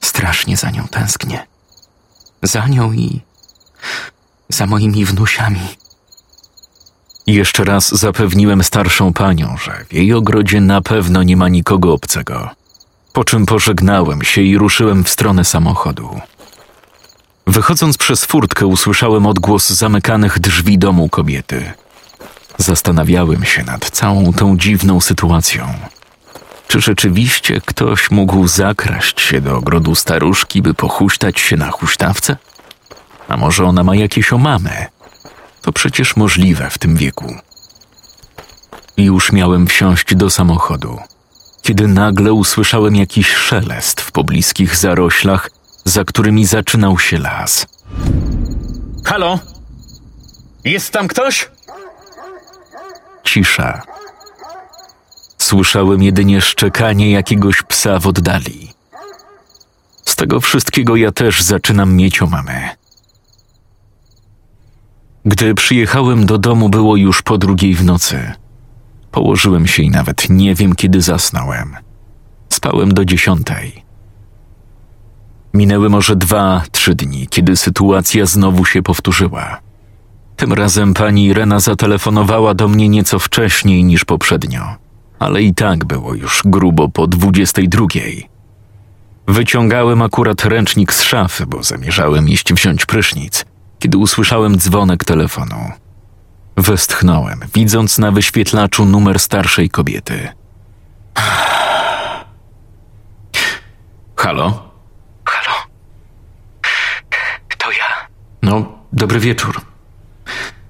Strasznie 0.00 0.56
za 0.56 0.70
nią 0.70 0.88
tęsknię. 0.88 1.46
Za 2.42 2.66
nią 2.66 2.92
i 2.92 3.20
za 4.48 4.66
moimi 4.66 5.04
wnusiami. 5.04 5.68
Jeszcze 7.26 7.64
raz 7.64 7.88
zapewniłem 7.88 8.64
starszą 8.64 9.12
panią, 9.12 9.56
że 9.56 9.84
w 9.88 9.92
jej 9.92 10.12
ogrodzie 10.12 10.60
na 10.60 10.80
pewno 10.82 11.22
nie 11.22 11.36
ma 11.36 11.48
nikogo 11.48 11.92
obcego. 11.92 12.50
Po 13.12 13.24
czym 13.24 13.46
pożegnałem 13.46 14.22
się 14.22 14.42
i 14.42 14.58
ruszyłem 14.58 15.04
w 15.04 15.08
stronę 15.08 15.44
samochodu. 15.44 16.20
Wychodząc 17.48 17.98
przez 17.98 18.24
furtkę, 18.24 18.66
usłyszałem 18.66 19.26
odgłos 19.26 19.70
zamykanych 19.70 20.38
drzwi 20.38 20.78
domu 20.78 21.08
kobiety. 21.08 21.72
Zastanawiałem 22.58 23.44
się 23.44 23.62
nad 23.62 23.90
całą 23.90 24.32
tą 24.32 24.58
dziwną 24.58 25.00
sytuacją. 25.00 25.74
Czy 26.68 26.80
rzeczywiście 26.80 27.60
ktoś 27.60 28.10
mógł 28.10 28.48
zakraść 28.48 29.20
się 29.20 29.40
do 29.40 29.56
ogrodu 29.56 29.94
staruszki, 29.94 30.62
by 30.62 30.74
pochuśtać 30.74 31.40
się 31.40 31.56
na 31.56 31.70
huśtawce? 31.70 32.36
A 33.28 33.36
może 33.36 33.64
ona 33.64 33.84
ma 33.84 33.96
jakieś 33.96 34.32
omamy? 34.32 34.86
To 35.62 35.72
przecież 35.72 36.16
możliwe 36.16 36.70
w 36.70 36.78
tym 36.78 36.96
wieku. 36.96 37.34
Już 38.96 39.32
miałem 39.32 39.66
wsiąść 39.66 40.14
do 40.14 40.30
samochodu, 40.30 40.98
kiedy 41.62 41.88
nagle 41.88 42.32
usłyszałem 42.32 42.96
jakiś 42.96 43.34
szelest 43.34 44.00
w 44.00 44.12
pobliskich 44.12 44.76
zaroślach, 44.76 45.50
za 45.88 46.04
którymi 46.04 46.46
zaczynał 46.46 46.98
się 46.98 47.18
las. 47.18 47.66
Halo? 49.04 49.38
Jest 50.64 50.92
tam 50.92 51.08
ktoś? 51.08 51.50
Cisza. 53.24 53.82
Słyszałem 55.38 56.02
jedynie 56.02 56.40
szczekanie 56.40 57.10
jakiegoś 57.10 57.62
psa 57.62 57.98
w 57.98 58.06
oddali. 58.06 58.72
Z 60.04 60.16
tego 60.16 60.40
wszystkiego 60.40 60.96
ja 60.96 61.12
też 61.12 61.42
zaczynam 61.42 61.96
mieć 61.96 62.22
omamę. 62.22 62.68
Gdy 65.24 65.54
przyjechałem 65.54 66.26
do 66.26 66.38
domu, 66.38 66.68
było 66.68 66.96
już 66.96 67.22
po 67.22 67.38
drugiej 67.38 67.74
w 67.74 67.84
nocy. 67.84 68.32
Położyłem 69.10 69.66
się 69.66 69.82
i 69.82 69.90
nawet 69.90 70.30
nie 70.30 70.54
wiem, 70.54 70.74
kiedy 70.74 71.00
zasnąłem. 71.00 71.76
Spałem 72.48 72.94
do 72.94 73.04
dziesiątej. 73.04 73.87
Minęły 75.54 75.88
może 75.88 76.16
dwa, 76.16 76.62
trzy 76.72 76.94
dni, 76.94 77.26
kiedy 77.30 77.56
sytuacja 77.56 78.26
znowu 78.26 78.64
się 78.64 78.82
powtórzyła. 78.82 79.60
Tym 80.36 80.52
razem 80.52 80.94
pani 80.94 81.26
Irena 81.26 81.60
zatelefonowała 81.60 82.54
do 82.54 82.68
mnie 82.68 82.88
nieco 82.88 83.18
wcześniej 83.18 83.84
niż 83.84 84.04
poprzednio, 84.04 84.76
ale 85.18 85.42
i 85.42 85.54
tak 85.54 85.84
było 85.84 86.14
już 86.14 86.42
grubo 86.44 86.88
po 86.88 87.06
dwudziestej 87.06 87.68
drugiej. 87.68 88.28
Wyciągałem 89.26 90.02
akurat 90.02 90.44
ręcznik 90.44 90.92
z 90.92 91.02
szafy, 91.02 91.46
bo 91.46 91.62
zamierzałem 91.62 92.28
iść 92.28 92.54
wziąć 92.54 92.86
prysznic, 92.86 93.44
kiedy 93.78 93.98
usłyszałem 93.98 94.58
dzwonek 94.58 95.04
telefonu. 95.04 95.72
Westchnąłem, 96.56 97.40
widząc 97.54 97.98
na 97.98 98.12
wyświetlaczu 98.12 98.84
numer 98.84 99.18
starszej 99.18 99.70
kobiety. 99.70 100.28
Halo? 104.16 104.68
To 107.58 107.70
ja. 107.70 108.08
No, 108.42 108.78
dobry 108.92 109.20
wieczór. 109.20 109.60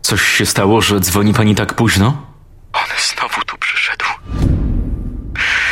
Coś 0.02 0.22
się 0.22 0.46
stało, 0.46 0.80
że 0.80 1.00
dzwoni 1.00 1.34
pani 1.34 1.54
tak 1.54 1.74
późno? 1.74 2.26
On 2.72 2.86
znowu 2.98 3.44
tu 3.44 3.58
przyszedł. 3.58 4.04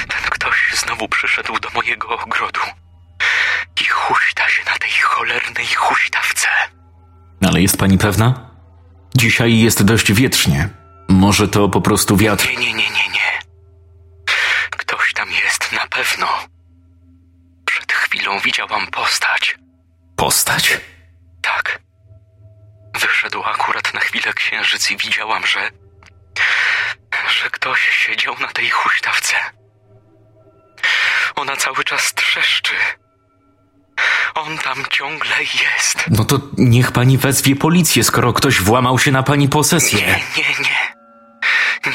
Ten 0.09 0.23
ktoś 0.31 0.73
znowu 0.75 1.09
przyszedł 1.09 1.59
do 1.61 1.71
mojego 1.71 2.09
ogrodu. 2.09 2.61
I 3.81 3.85
huśta 3.85 4.49
się 4.49 4.65
na 4.65 4.79
tej 4.79 4.91
cholernej 4.91 5.67
huśtawce. 5.67 6.49
Ale 7.47 7.63
jest 7.63 7.79
pani 7.79 7.99
pewna? 7.99 8.51
Dzisiaj 9.15 9.59
jest 9.59 9.83
dość 9.85 10.13
wietrznie. 10.13 10.69
Może 11.09 11.49
to 11.49 11.69
po 11.69 11.81
prostu 11.81 12.17
wiatr. 12.17 12.49
Nie, 12.49 12.57
nie, 12.57 12.73
nie, 12.73 12.91
nie, 12.91 13.09
nie. 13.13 13.41
Ktoś 14.71 15.13
tam 15.15 15.29
jest 15.45 15.73
na 15.73 15.87
pewno. 15.87 16.27
Przed 17.65 17.93
chwilą 17.93 18.39
widziałam 18.41 18.87
postać. 18.87 19.59
Postać? 20.17 20.81
Tak. 21.43 21.86
Wyszedł 23.01 23.43
akurat 23.45 23.95
na 23.95 24.01
chwilę 24.01 24.33
księżyc 24.35 24.91
i 24.91 24.97
widziałam, 24.97 25.47
że. 25.47 25.71
że 27.41 27.51
ktoś 27.51 27.81
siedział 28.07 28.39
na 28.41 28.49
tej 28.49 28.71
huśtawce. 28.71 29.37
Ona 31.37 31.57
cały 31.57 31.85
czas 31.85 32.15
trzeszczy. 32.15 32.75
On 34.35 34.59
tam 34.59 34.85
ciągle 34.91 35.37
jest. 35.41 36.05
No 36.11 36.25
to 36.25 36.41
niech 36.59 36.93
pani 36.93 37.19
wezwie 37.19 37.57
policję, 37.57 38.05
skoro 38.05 38.33
ktoś 38.33 38.61
włamał 38.61 38.99
się 38.99 39.13
na 39.13 39.23
pani 39.23 39.49
posesję. 39.49 39.99
Nie, 40.01 40.43
nie, 40.43 40.49
nie. 40.65 40.97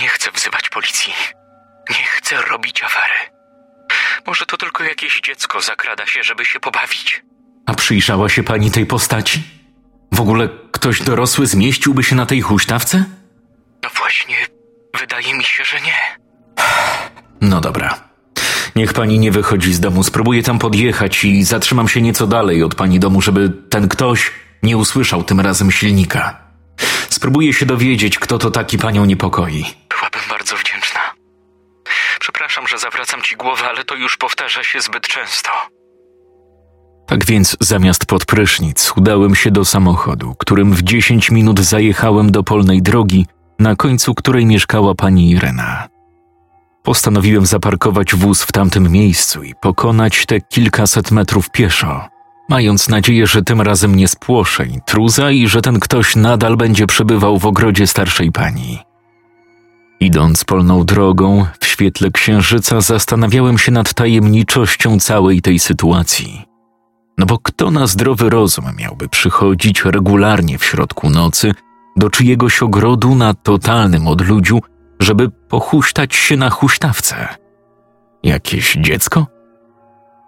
Nie 0.02 0.08
chcę 0.08 0.32
wzywać 0.32 0.70
policji. 0.70 1.14
Nie 1.90 2.06
chcę 2.06 2.42
robić 2.42 2.84
afery. 2.84 3.32
Może 4.28 4.46
to 4.46 4.58
tylko 4.58 4.84
jakieś 4.84 5.22
dziecko 5.22 5.62
zakrada 5.62 6.06
się, 6.06 6.24
żeby 6.24 6.46
się 6.46 6.60
pobawić. 6.60 7.22
A 7.66 7.74
przyjrzała 7.74 8.30
się 8.30 8.44
pani 8.44 8.72
tej 8.72 8.86
postaci? 8.86 9.44
W 10.14 10.22
ogóle 10.22 10.50
ktoś 10.72 11.02
dorosły 11.02 11.48
zmieściłby 11.48 12.04
się 12.04 12.16
na 12.16 12.26
tej 12.26 12.42
huśtawce? 12.42 13.04
No 13.84 13.90
właśnie, 13.98 14.36
wydaje 15.00 15.34
mi 15.34 15.44
się, 15.44 15.64
że 15.66 15.78
nie. 15.82 15.98
No 17.42 17.62
dobra. 17.62 18.00
Niech 18.76 18.94
pani 18.94 19.20
nie 19.20 19.32
wychodzi 19.32 19.74
z 19.74 19.80
domu. 19.80 20.04
Spróbuję 20.04 20.44
tam 20.44 20.60
podjechać 20.60 21.24
i 21.24 21.44
zatrzymam 21.44 21.88
się 21.88 22.02
nieco 22.02 22.28
dalej 22.28 22.64
od 22.64 22.76
pani 22.76 23.00
domu, 23.00 23.22
żeby 23.22 23.50
ten 23.70 23.88
ktoś 23.90 24.32
nie 24.64 24.78
usłyszał 24.78 25.24
tym 25.24 25.40
razem 25.40 25.72
silnika. 25.72 26.42
Spróbuję 27.10 27.54
się 27.54 27.66
dowiedzieć, 27.66 28.20
kto 28.20 28.38
to 28.38 28.52
taki 28.52 28.78
panią 28.78 29.06
niepokoi. 29.06 29.66
Byłabym 29.90 30.22
bardzo 30.30 30.56
wdzięczna. 30.58 31.00
Przepraszam, 32.20 32.68
że 32.68 32.78
zawracam 32.78 33.22
ci 33.22 33.36
głowę, 33.36 33.64
ale 33.70 33.84
to 33.84 33.96
już 33.96 34.18
powtarza 34.18 34.64
się 34.64 34.82
zbyt 34.82 35.08
często. 35.08 35.50
Tak 37.12 37.26
więc 37.26 37.58
zamiast 37.60 38.06
pod 38.06 38.26
prysznic 38.26 38.94
udałem 38.98 39.36
się 39.36 39.52
do 39.52 39.66
samochodu, 39.66 40.36
którym 40.38 40.74
w 40.74 40.84
10 40.84 41.32
minut 41.32 41.60
zajechałem 41.60 42.32
do 42.32 42.44
polnej 42.44 42.82
drogi, 42.82 43.26
na 43.60 43.76
końcu 43.76 44.14
której 44.14 44.46
mieszkała 44.46 44.96
pani 44.96 45.32
Irena. 45.32 45.88
Postanowiłem 46.84 47.46
zaparkować 47.46 48.16
wóz 48.16 48.44
w 48.44 48.52
tamtym 48.52 48.92
miejscu 48.92 49.44
i 49.44 49.54
pokonać 49.62 50.26
te 50.26 50.42
kilkaset 50.42 51.12
metrów 51.12 51.50
pieszo, 51.50 52.08
mając 52.50 52.90
nadzieję, 52.90 53.28
że 53.28 53.42
tym 53.42 53.62
razem 53.62 53.96
nie 53.96 54.08
spłoszę 54.08 54.66
intruza 54.66 55.32
i 55.32 55.48
że 55.48 55.62
ten 55.62 55.80
ktoś 55.80 56.16
nadal 56.16 56.58
będzie 56.58 56.88
przebywał 56.88 57.40
w 57.40 57.46
ogrodzie 57.46 57.88
starszej 57.88 58.32
pani. 58.32 58.80
Idąc 60.00 60.44
polną 60.44 60.84
drogą, 60.84 61.46
w 61.60 61.66
świetle 61.66 62.12
księżyca 62.12 62.82
zastanawiałem 62.82 63.58
się 63.58 63.72
nad 63.72 63.94
tajemniczością 63.94 65.00
całej 65.00 65.42
tej 65.42 65.60
sytuacji. 65.60 66.51
No 67.18 67.26
bo 67.26 67.38
kto 67.40 67.72
na 67.72 67.88
zdrowy 67.88 68.30
rozum 68.30 68.66
miałby 68.78 69.10
przychodzić 69.10 69.86
regularnie 69.86 70.58
w 70.58 70.66
środku 70.66 71.10
nocy 71.10 71.54
do 71.96 72.10
czyjegoś 72.10 72.64
ogrodu 72.64 73.16
na 73.16 73.34
totalnym 73.34 74.08
odludziu, 74.08 74.60
żeby 75.00 75.30
pochuśtać 75.30 76.16
się 76.16 76.38
na 76.38 76.50
huśtawce? 76.50 77.28
Jakieś 78.24 78.78
dziecko? 78.82 79.28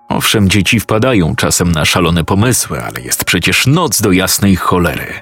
Owszem, 0.09 0.49
dzieci 0.49 0.79
wpadają 0.79 1.35
czasem 1.35 1.71
na 1.71 1.85
szalone 1.85 2.23
pomysły, 2.23 2.83
ale 2.83 3.01
jest 3.01 3.25
przecież 3.25 3.67
noc 3.67 4.01
do 4.01 4.11
jasnej 4.11 4.55
cholery. 4.55 5.13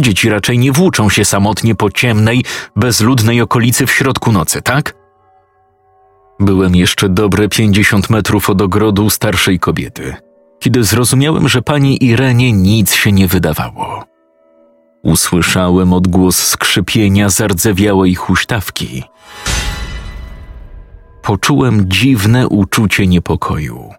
Dzieci 0.00 0.28
raczej 0.28 0.58
nie 0.58 0.72
włóczą 0.72 1.10
się 1.10 1.24
samotnie 1.24 1.74
po 1.74 1.90
ciemnej, 1.90 2.44
bezludnej 2.76 3.40
okolicy 3.40 3.86
w 3.86 3.90
środku 3.90 4.32
nocy, 4.32 4.62
tak? 4.62 4.94
Byłem 6.40 6.74
jeszcze 6.76 7.08
dobre 7.08 7.48
pięćdziesiąt 7.48 8.10
metrów 8.10 8.50
od 8.50 8.62
ogrodu 8.62 9.10
starszej 9.10 9.58
kobiety, 9.58 10.14
kiedy 10.58 10.84
zrozumiałem, 10.84 11.48
że 11.48 11.62
pani 11.62 12.04
Irenie 12.04 12.52
nic 12.52 12.94
się 12.94 13.12
nie 13.12 13.28
wydawało. 13.28 14.04
Usłyszałem 15.02 15.92
odgłos 15.92 16.36
skrzypienia 16.36 17.28
zardzewiałej 17.28 18.14
huśtawki. 18.14 19.02
Poczułem 21.22 21.84
dziwne 21.88 22.48
uczucie 22.48 23.06
niepokoju. 23.06 23.90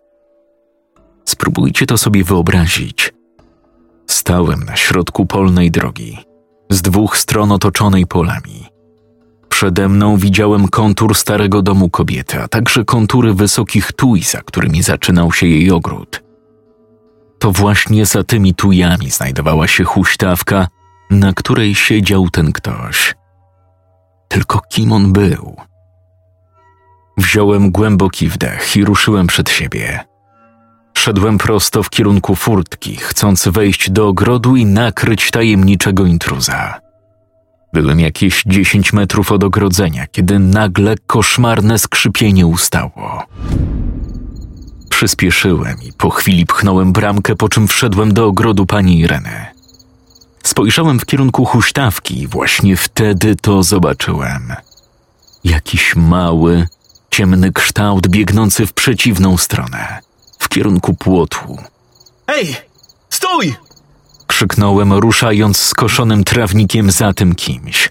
Spróbujcie 1.26 1.86
to 1.86 1.98
sobie 1.98 2.24
wyobrazić. 2.24 3.14
Stałem 4.08 4.64
na 4.64 4.76
środku 4.76 5.26
polnej 5.26 5.72
drogi, 5.72 6.18
z 6.70 6.82
dwóch 6.82 7.18
stron 7.18 7.52
otoczonej 7.52 8.08
polami. 8.08 8.66
Przede 9.50 9.90
mną 9.90 10.18
widziałem 10.18 10.68
kontur 10.68 11.16
starego 11.16 11.62
domu 11.62 11.90
kobiety, 11.90 12.42
a 12.42 12.48
także 12.48 12.86
kontury 12.86 13.34
wysokich 13.34 13.92
tuj, 13.92 14.22
za 14.22 14.42
którymi 14.42 14.84
zaczynał 14.84 15.32
się 15.32 15.48
jej 15.48 15.72
ogród. 15.72 16.27
To 17.40 17.52
właśnie 17.52 18.06
za 18.06 18.24
tymi 18.24 18.54
tujami 18.54 19.12
znajdowała 19.12 19.68
się 19.68 19.84
huśtawka, 19.84 20.68
na 21.12 21.34
której 21.34 21.76
siedział 21.76 22.30
ten 22.30 22.52
ktoś. 22.52 23.16
Tylko 24.28 24.62
kim 24.70 24.92
on 24.92 25.14
był? 25.14 25.56
Wziąłem 27.18 27.72
głęboki 27.72 28.30
wdech 28.30 28.76
i 28.76 28.86
ruszyłem 28.86 29.28
przed 29.28 29.50
siebie. 29.50 30.00
Szedłem 30.98 31.38
prosto 31.38 31.84
w 31.84 31.90
kierunku 31.90 32.36
furtki, 32.36 32.96
chcąc 32.96 33.48
wejść 33.48 33.90
do 33.90 34.08
ogrodu 34.08 34.56
i 34.56 34.66
nakryć 34.66 35.32
tajemniczego 35.32 36.06
intruza. 36.06 36.80
Byłem 37.74 38.00
jakieś 38.00 38.44
dziesięć 38.46 38.94
metrów 38.94 39.32
od 39.32 39.44
ogrodzenia, 39.44 40.08
kiedy 40.08 40.40
nagle 40.40 40.96
koszmarne 41.08 41.80
skrzypienie 41.80 42.48
ustało. 42.48 43.24
Przyspieszyłem 44.98 45.78
i 45.84 45.94
po 45.94 46.10
chwili 46.10 46.46
pchnąłem 46.46 46.94
bramkę, 46.94 47.36
po 47.36 47.50
czym 47.50 47.68
wszedłem 47.68 48.14
do 48.14 48.26
ogrodu 48.26 48.66
pani 48.66 49.00
Ireny. 49.00 49.46
Spojrzałem 50.44 51.00
w 51.00 51.06
kierunku 51.06 51.46
huśtawki 51.46 52.22
i 52.22 52.28
właśnie 52.28 52.78
wtedy 52.78 53.36
to 53.36 53.64
zobaczyłem. 53.64 54.54
Jakiś 55.44 55.96
mały, 55.96 56.68
ciemny 57.12 57.52
kształt 57.52 58.08
biegnący 58.08 58.66
w 58.66 58.74
przeciwną 58.74 59.38
stronę, 59.38 60.00
w 60.40 60.50
kierunku 60.50 60.94
płotu. 60.94 61.58
Ej! 62.28 62.56
Stój! 63.10 63.56
Krzyknąłem, 64.28 64.94
ruszając 64.94 65.58
skoszonym 65.58 66.24
trawnikiem 66.24 66.92
za 66.92 67.14
tym 67.14 67.36
kimś. 67.36 67.90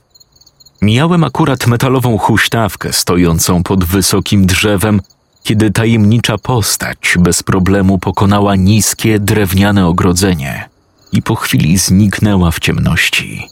Mijałem 0.83 1.25
akurat 1.25 1.67
metalową 1.67 2.19
huśtawkę 2.19 2.93
stojącą 2.93 3.63
pod 3.63 3.85
wysokim 3.85 4.47
drzewem, 4.47 5.01
kiedy 5.47 5.71
tajemnicza 5.71 6.39
postać 6.39 7.15
bez 7.19 7.43
problemu 7.43 7.99
pokonała 7.99 8.57
niskie, 8.57 9.19
drewniane 9.19 9.87
ogrodzenie 9.87 10.69
i 11.13 11.23
po 11.23 11.35
chwili 11.35 11.79
zniknęła 11.79 12.51
w 12.51 12.59
ciemności. 12.59 13.49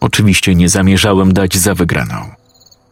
Oczywiście 0.00 0.54
nie 0.54 0.68
zamierzałem 0.68 1.32
dać 1.32 1.56
za 1.56 1.74
wygraną. 1.74 2.30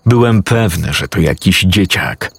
Byłem 0.07 0.43
pewny, 0.43 0.93
że 0.93 1.09
to 1.09 1.21
jakiś 1.21 1.61
dzieciak. 1.61 2.33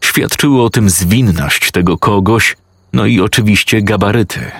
Świadczyły 0.00 0.62
o 0.62 0.70
tym 0.70 0.90
zwinność 0.90 1.70
tego 1.70 1.98
kogoś, 1.98 2.56
no 2.92 3.06
i 3.06 3.20
oczywiście 3.20 3.82
gabaryty. 3.82 4.50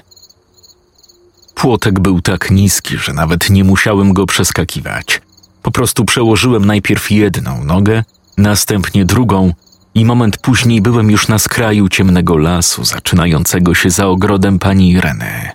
Płotek 1.54 2.00
był 2.00 2.20
tak 2.20 2.50
niski, 2.50 2.98
że 2.98 3.12
nawet 3.12 3.50
nie 3.50 3.64
musiałem 3.64 4.12
go 4.12 4.26
przeskakiwać. 4.26 5.20
Po 5.62 5.70
prostu 5.70 6.04
przełożyłem 6.04 6.64
najpierw 6.64 7.10
jedną 7.10 7.64
nogę, 7.64 8.04
następnie 8.36 9.04
drugą 9.04 9.52
i 9.96 10.04
moment 10.04 10.38
później 10.38 10.80
byłem 10.80 11.10
już 11.10 11.28
na 11.28 11.38
skraju 11.38 11.88
ciemnego 11.88 12.36
lasu, 12.36 12.84
zaczynającego 12.84 13.74
się 13.74 13.90
za 13.90 14.06
ogrodem 14.06 14.58
pani 14.58 14.90
Ireny. 14.90 15.50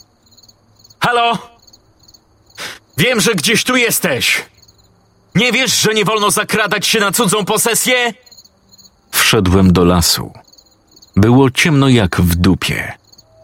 Halo? 0.99 1.37
Wiem, 2.97 3.21
że 3.21 3.35
gdzieś 3.35 3.63
tu 3.63 3.75
jesteś. 3.75 4.45
Nie 5.35 5.51
wiesz, 5.51 5.81
że 5.81 5.93
nie 5.93 6.05
wolno 6.05 6.31
zakradać 6.31 6.87
się 6.87 6.99
na 6.99 7.11
cudzą 7.11 7.45
posesję? 7.45 8.13
Wszedłem 9.11 9.73
do 9.73 9.85
lasu. 9.85 10.33
Było 11.15 11.51
ciemno 11.51 11.89
jak 11.89 12.21
w 12.21 12.35
dupie, 12.35 12.93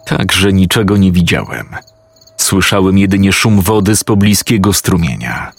tak 0.05 0.31
że 0.31 0.53
niczego 0.53 0.97
nie 0.97 1.11
widziałem. 1.11 1.75
Słyszałem 2.37 2.97
jedynie 2.97 3.33
szum 3.33 3.61
wody 3.61 3.95
z 3.95 4.03
pobliskiego 4.03 4.73
strumienia. 4.73 5.51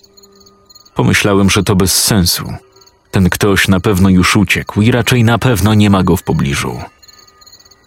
Pomyślałem, 0.94 1.51
że 1.51 1.62
to 1.62 1.77
bez 1.77 2.05
sensu. 2.05 2.53
Ten 3.11 3.31
ktoś 3.31 3.68
na 3.68 3.81
pewno 3.81 4.09
już 4.09 4.37
uciekł 4.37 4.81
i 4.81 4.90
raczej 4.90 5.25
na 5.25 5.38
pewno 5.38 5.75
nie 5.75 5.90
ma 5.90 6.03
go 6.03 6.16
w 6.16 6.23
pobliżu. 6.23 6.81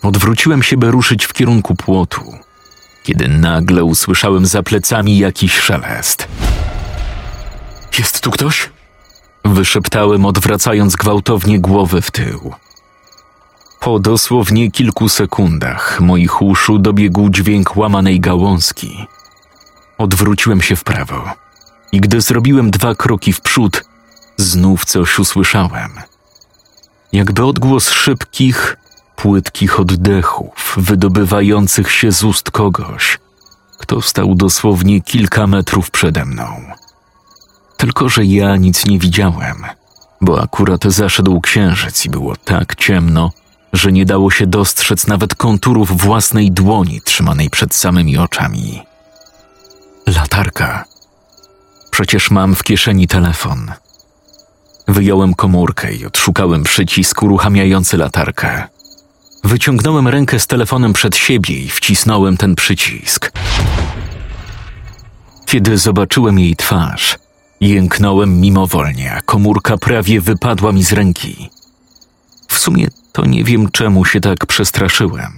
Odwróciłem 0.01 0.63
się, 0.63 0.77
by 0.77 0.91
ruszyć 0.91 1.25
w 1.25 1.33
kierunku 1.33 1.75
płotu, 1.75 2.33
kiedy 3.03 3.27
nagle 3.27 3.83
usłyszałem 3.83 4.45
za 4.45 4.63
plecami 4.63 5.17
jakiś 5.17 5.59
szelest. 5.59 6.27
Jest 7.99 8.21
tu 8.21 8.31
ktoś? 8.31 8.69
Wyszeptałem, 9.45 10.25
odwracając 10.25 10.95
gwałtownie 10.95 11.59
głowę 11.59 12.01
w 12.01 12.11
tył. 12.11 12.53
Po 13.79 13.99
dosłownie 13.99 14.71
kilku 14.71 15.09
sekundach 15.09 16.01
moich 16.01 16.41
uszu 16.41 16.79
dobiegł 16.79 17.29
dźwięk 17.29 17.77
łamanej 17.77 18.19
gałązki. 18.19 19.07
Odwróciłem 19.97 20.61
się 20.61 20.75
w 20.75 20.83
prawo 20.83 21.29
i 21.91 22.01
gdy 22.01 22.21
zrobiłem 22.21 22.71
dwa 22.71 22.95
kroki 22.95 23.33
w 23.33 23.41
przód, 23.41 23.83
znów 24.41 24.85
coś 24.85 25.19
usłyszałem. 25.19 25.91
Jakby 27.11 27.45
odgłos 27.45 27.89
szybkich, 27.89 28.77
płytkich 29.15 29.79
oddechów 29.79 30.73
wydobywających 30.77 31.91
się 31.91 32.11
z 32.11 32.23
ust 32.23 32.51
kogoś, 32.51 33.19
kto 33.77 34.01
stał 34.01 34.35
dosłownie 34.35 35.01
kilka 35.01 35.47
metrów 35.47 35.91
przede 35.91 36.25
mną. 36.25 36.61
Tylko, 37.77 38.09
że 38.09 38.25
ja 38.25 38.55
nic 38.55 38.85
nie 38.85 38.99
widziałem, 38.99 39.65
bo 40.21 40.41
akurat 40.41 40.83
zaszedł 40.83 41.41
księżyc 41.41 42.05
i 42.05 42.09
było 42.09 42.35
tak 42.35 42.75
ciemno, 42.75 43.31
że 43.73 43.91
nie 43.91 44.05
dało 44.05 44.31
się 44.31 44.47
dostrzec 44.47 45.07
nawet 45.07 45.35
konturów 45.35 46.01
własnej 46.01 46.51
dłoni 46.51 47.01
trzymanej 47.01 47.49
przed 47.49 47.75
samymi 47.75 48.17
oczami. 48.17 48.83
Latarka. 50.07 50.85
Przecież 51.91 52.31
mam 52.31 52.55
w 52.55 52.63
kieszeni 52.63 53.07
telefon. 53.07 53.71
Wyjąłem 54.91 55.33
komórkę 55.33 55.93
i 55.93 56.05
odszukałem 56.05 56.63
przycisk 56.63 57.23
uruchamiający 57.23 57.97
latarkę. 57.97 58.63
Wyciągnąłem 59.43 60.07
rękę 60.07 60.39
z 60.39 60.47
telefonem 60.47 60.93
przed 60.93 61.15
siebie 61.15 61.59
i 61.59 61.69
wcisnąłem 61.69 62.37
ten 62.37 62.55
przycisk. 62.55 63.31
Kiedy 65.45 65.77
zobaczyłem 65.77 66.39
jej 66.39 66.55
twarz, 66.55 67.17
jęknąłem 67.61 68.39
mimowolnie, 68.39 69.13
a 69.13 69.21
komórka 69.21 69.77
prawie 69.77 70.21
wypadła 70.21 70.71
mi 70.71 70.83
z 70.83 70.93
ręki. 70.93 71.49
W 72.47 72.57
sumie 72.57 72.87
to 73.11 73.25
nie 73.25 73.43
wiem, 73.43 73.71
czemu 73.71 74.05
się 74.05 74.21
tak 74.21 74.45
przestraszyłem. 74.45 75.31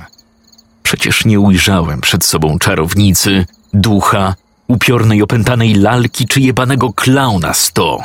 Przecież 0.83 1.25
nie 1.25 1.39
ujrzałem 1.39 2.01
przed 2.01 2.25
sobą 2.25 2.59
czarownicy, 2.59 3.45
ducha, 3.73 4.35
upiornej 4.67 5.21
opętanej 5.21 5.73
lalki 5.73 6.27
czy 6.27 6.41
jebanego 6.41 6.93
klauna 6.93 7.53
sto. 7.53 7.99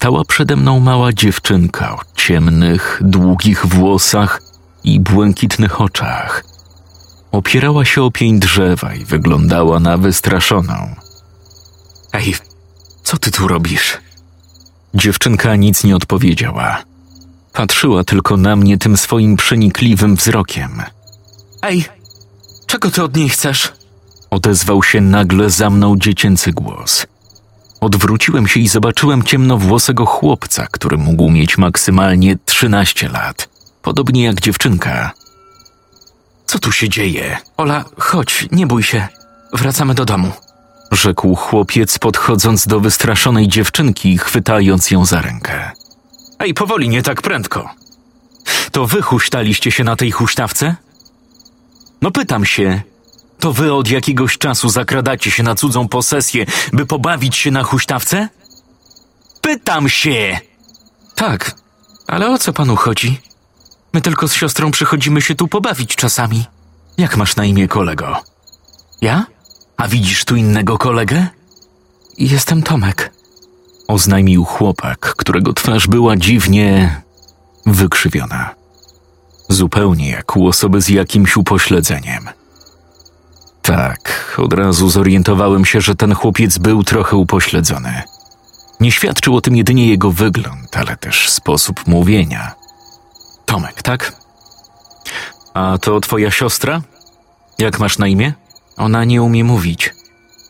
Stała 0.00 0.24
przede 0.24 0.56
mną 0.56 0.80
mała 0.80 1.12
dziewczynka 1.12 1.94
o 1.94 2.00
ciemnych, 2.16 3.00
długich 3.04 3.66
włosach 3.66 4.42
i 4.84 5.00
błękitnych 5.00 5.80
oczach. 5.80 6.44
Opierała 7.32 7.84
się 7.84 8.02
o 8.02 8.10
pień 8.10 8.38
drzewa 8.38 8.94
i 8.94 9.04
wyglądała 9.04 9.80
na 9.80 9.98
wystraszoną. 9.98 10.94
Ej, 12.12 12.34
co 13.02 13.16
ty 13.16 13.30
tu 13.30 13.48
robisz? 13.48 13.98
Dziewczynka 14.94 15.56
nic 15.56 15.84
nie 15.84 15.96
odpowiedziała. 15.96 16.82
Patrzyła 17.52 18.04
tylko 18.04 18.36
na 18.36 18.56
mnie 18.56 18.78
tym 18.78 18.96
swoim 18.96 19.36
przenikliwym 19.36 20.16
wzrokiem. 20.16 20.82
Ej, 21.62 21.84
czego 22.66 22.90
ty 22.90 23.02
od 23.02 23.16
niej 23.16 23.28
chcesz? 23.28 23.72
Odezwał 24.30 24.82
się 24.82 25.00
nagle 25.00 25.50
za 25.50 25.70
mną 25.70 25.96
dziecięcy 25.98 26.52
głos. 26.52 27.06
Odwróciłem 27.80 28.48
się 28.48 28.60
i 28.60 28.68
zobaczyłem 28.68 29.22
ciemnowłosego 29.22 30.06
chłopca, 30.06 30.66
który 30.70 30.96
mógł 30.98 31.30
mieć 31.30 31.58
maksymalnie 31.58 32.36
13 32.44 33.08
lat, 33.08 33.48
podobnie 33.82 34.24
jak 34.24 34.40
dziewczynka. 34.40 35.10
tu 36.60 36.72
się 36.72 36.88
dzieje? 36.88 37.38
Ola, 37.56 37.84
chodź, 37.98 38.48
nie 38.52 38.66
bój 38.66 38.82
się. 38.82 39.08
Wracamy 39.52 39.94
do 39.94 40.04
domu. 40.04 40.32
Rzekł 40.92 41.34
chłopiec, 41.34 41.98
podchodząc 41.98 42.66
do 42.66 42.80
wystraszonej 42.80 43.48
dziewczynki 43.48 44.12
i 44.12 44.18
chwytając 44.18 44.90
ją 44.90 45.04
za 45.04 45.22
rękę. 45.22 45.70
Ej, 46.38 46.54
powoli, 46.54 46.88
nie 46.88 47.02
tak 47.02 47.22
prędko. 47.22 47.70
To 48.72 48.86
wy 48.86 49.02
huśtaliście 49.02 49.70
się 49.70 49.84
na 49.84 49.96
tej 49.96 50.10
huśtawce? 50.10 50.76
No 52.02 52.10
pytam 52.10 52.44
się, 52.44 52.82
to 53.40 53.52
wy 53.52 53.74
od 53.74 53.88
jakiegoś 53.88 54.38
czasu 54.38 54.68
zakradacie 54.68 55.30
się 55.30 55.42
na 55.42 55.54
cudzą 55.54 55.88
posesję, 55.88 56.46
by 56.72 56.86
pobawić 56.86 57.36
się 57.36 57.50
na 57.50 57.62
huśtawce? 57.62 58.28
Pytam 59.40 59.88
się! 59.88 60.38
Tak, 61.14 61.54
ale 62.06 62.30
o 62.30 62.38
co 62.38 62.52
panu 62.52 62.76
chodzi? 62.76 63.20
My 63.92 64.00
tylko 64.00 64.28
z 64.28 64.34
siostrą 64.34 64.70
przychodzimy 64.70 65.22
się 65.22 65.34
tu 65.34 65.48
pobawić 65.48 65.96
czasami. 65.96 66.44
Jak 66.98 67.16
masz 67.16 67.36
na 67.36 67.44
imię 67.44 67.68
kolego? 67.68 68.16
Ja? 69.00 69.26
A 69.76 69.88
widzisz 69.88 70.24
tu 70.24 70.36
innego 70.36 70.78
kolegę? 70.78 71.26
Jestem 72.18 72.62
Tomek. 72.62 73.12
Oznajmił 73.88 74.44
chłopak, 74.44 75.14
którego 75.16 75.52
twarz 75.52 75.86
była 75.86 76.16
dziwnie 76.16 77.00
wykrzywiona. 77.66 78.54
Zupełnie 79.48 80.10
jak 80.10 80.36
u 80.36 80.46
osoby 80.46 80.80
z 80.80 80.88
jakimś 80.88 81.36
upośledzeniem. 81.36 82.39
Tak, 83.76 84.34
od 84.38 84.52
razu 84.52 84.90
zorientowałem 84.90 85.64
się, 85.64 85.80
że 85.80 85.94
ten 85.94 86.14
chłopiec 86.14 86.58
był 86.58 86.84
trochę 86.84 87.16
upośledzony. 87.16 88.02
Nie 88.80 88.92
świadczył 88.92 89.36
o 89.36 89.40
tym 89.40 89.56
jedynie 89.56 89.88
jego 89.88 90.10
wygląd, 90.10 90.76
ale 90.76 90.96
też 90.96 91.28
sposób 91.28 91.86
mówienia. 91.86 92.54
Tomek, 93.46 93.82
tak? 93.82 94.12
A 95.54 95.78
to 95.80 96.00
twoja 96.00 96.30
siostra? 96.30 96.82
Jak 97.58 97.78
masz 97.78 97.98
na 97.98 98.06
imię? 98.06 98.32
Ona 98.76 99.04
nie 99.04 99.22
umie 99.22 99.44
mówić. 99.44 99.94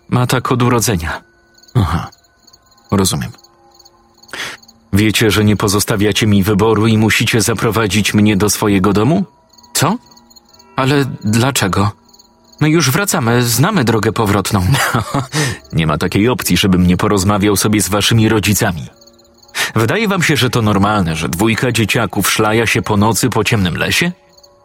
Ma 0.09 0.26
tak 0.26 0.52
od 0.52 0.62
urodzenia. 0.62 1.22
Aha, 1.74 2.09
rozumiem. 2.90 3.30
Wiecie, 4.92 5.30
że 5.30 5.44
nie 5.44 5.56
pozostawiacie 5.56 6.26
mi 6.26 6.42
wyboru 6.42 6.87
i 6.87 6.98
musicie 6.98 7.40
zaprowadzić 7.42 8.14
mnie 8.14 8.37
do 8.37 8.50
swojego 8.50 8.92
domu? 8.92 9.24
Co? 9.74 9.96
Ale 10.76 11.04
dlaczego? 11.24 11.99
My 12.60 12.70
już 12.70 12.90
wracamy, 12.90 13.42
znamy 13.42 13.84
drogę 13.84 14.12
powrotną. 14.12 14.66
nie 15.72 15.86
ma 15.86 15.98
takiej 15.98 16.28
opcji, 16.28 16.56
żebym 16.56 16.86
nie 16.86 16.96
porozmawiał 16.96 17.56
sobie 17.56 17.82
z 17.82 17.88
waszymi 17.88 18.28
rodzicami. 18.28 18.86
Wydaje 19.74 20.08
wam 20.08 20.22
się, 20.22 20.36
że 20.36 20.50
to 20.50 20.62
normalne, 20.62 21.16
że 21.16 21.28
dwójka 21.28 21.72
dzieciaków 21.72 22.30
szlaja 22.30 22.66
się 22.66 22.82
po 22.82 22.96
nocy 22.96 23.30
po 23.30 23.44
ciemnym 23.44 23.76
lesie? 23.76 24.12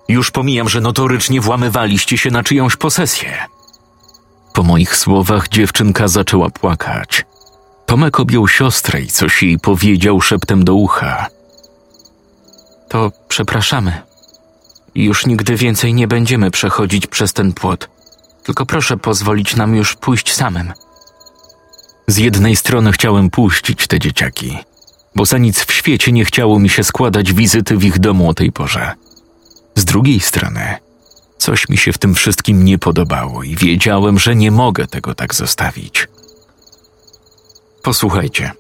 Już 0.08 0.32
pomijam, 0.32 0.70
że 0.70 0.82
notorycznie 0.82 1.42
włamywaliście 1.42 2.18
się 2.18 2.32
na 2.32 2.44
czyjąś 2.44 2.76
posesję. 2.76 3.38
Po 4.54 4.64
moich 4.64 4.96
słowach 4.96 5.50
dziewczynka 5.50 6.08
zaczęła 6.08 6.50
płakać. 6.50 7.26
Tomek 7.86 8.20
objął 8.20 8.48
siostrę 8.48 9.02
i 9.02 9.08
coś 9.08 9.44
jej 9.44 9.60
powiedział 9.60 10.22
szeptem 10.22 10.64
do 10.64 10.74
ucha. 10.74 11.28
To 12.90 13.12
przepraszamy. 13.28 14.02
Już 14.96 15.26
nigdy 15.26 15.56
więcej 15.56 15.94
nie 15.94 16.08
będziemy 16.08 16.52
przechodzić 16.52 17.08
przez 17.08 17.34
ten 17.34 17.54
płot. 17.54 17.90
Tylko 18.44 18.66
proszę 18.66 18.98
pozwolić 18.98 19.56
nam 19.56 19.76
już 19.76 19.96
pójść 19.96 20.34
samym. 20.34 20.74
Z 22.08 22.18
jednej 22.18 22.56
strony 22.56 22.92
chciałem 22.92 23.30
puścić 23.30 23.88
te 23.88 24.00
dzieciaki, 24.00 24.58
bo 25.16 25.26
za 25.26 25.38
nic 25.38 25.66
w 25.66 25.74
świecie 25.74 26.12
nie 26.12 26.26
chciało 26.26 26.60
mi 26.60 26.70
się 26.70 26.84
składać 26.84 27.34
wizyty 27.34 27.78
w 27.78 27.84
ich 27.84 28.00
domu 28.00 28.30
o 28.30 28.34
tej 28.34 28.52
porze. 28.52 28.94
Z 29.76 29.86
drugiej 29.86 30.20
strony, 30.20 30.76
coś 31.38 31.70
mi 31.70 31.78
się 31.78 31.94
w 31.94 31.98
tym 31.98 32.16
wszystkim 32.16 32.66
nie 32.66 32.78
podobało 32.78 33.44
i 33.44 33.56
wiedziałem, 33.56 34.20
że 34.20 34.36
nie 34.36 34.52
mogę 34.52 34.88
tego 34.88 35.16
tak 35.16 35.36
zostawić. 35.36 36.08
Posłuchajcie. 37.84 38.52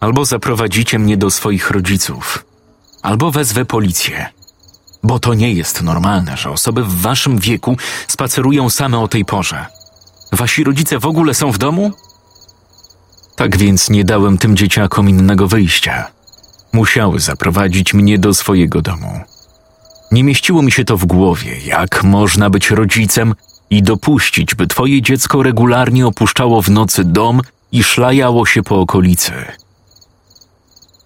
Albo 0.00 0.24
zaprowadzicie 0.24 0.98
mnie 0.98 1.16
do 1.16 1.30
swoich 1.30 1.70
rodziców, 1.70 2.44
albo 3.02 3.30
wezwę 3.30 3.64
policję. 3.64 4.41
Bo 5.02 5.18
to 5.18 5.34
nie 5.34 5.52
jest 5.52 5.82
normalne, 5.82 6.36
że 6.36 6.50
osoby 6.50 6.84
w 6.84 7.00
waszym 7.00 7.38
wieku 7.38 7.76
spacerują 8.08 8.70
same 8.70 8.98
o 8.98 9.08
tej 9.08 9.24
porze. 9.24 9.66
Wasi 10.32 10.64
rodzice 10.64 10.98
w 10.98 11.06
ogóle 11.06 11.34
są 11.34 11.52
w 11.52 11.58
domu? 11.58 11.92
Tak 13.36 13.56
więc 13.56 13.90
nie 13.90 14.04
dałem 14.04 14.38
tym 14.38 14.56
dzieciakom 14.56 15.08
innego 15.08 15.48
wyjścia. 15.48 16.06
Musiały 16.72 17.20
zaprowadzić 17.20 17.94
mnie 17.94 18.18
do 18.18 18.34
swojego 18.34 18.82
domu. 18.82 19.20
Nie 20.12 20.24
mieściło 20.24 20.62
mi 20.62 20.72
się 20.72 20.84
to 20.84 20.96
w 20.96 21.04
głowie, 21.04 21.58
jak 21.64 22.04
można 22.04 22.50
być 22.50 22.70
rodzicem 22.70 23.34
i 23.70 23.82
dopuścić, 23.82 24.54
by 24.54 24.66
twoje 24.66 25.02
dziecko 25.02 25.42
regularnie 25.42 26.06
opuszczało 26.06 26.62
w 26.62 26.70
nocy 26.70 27.04
dom 27.04 27.40
i 27.72 27.82
szlajało 27.82 28.46
się 28.46 28.62
po 28.62 28.80
okolicy. 28.80 29.32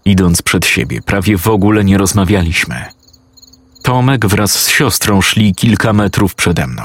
Idąc 0.05 0.43
przed 0.43 0.67
siebie, 0.67 1.03
prawie 1.03 1.39
w 1.39 1.49
ogóle 1.49 1.85
nie 1.85 1.99
rozmawialiśmy. 1.99 2.96
Tomek 3.87 4.27
wraz 4.27 4.53
z 4.53 4.69
siostrą 4.69 5.23
szli 5.23 5.55
kilka 5.55 5.93
metrów 5.93 6.35
przede 6.35 6.67
mną. 6.67 6.83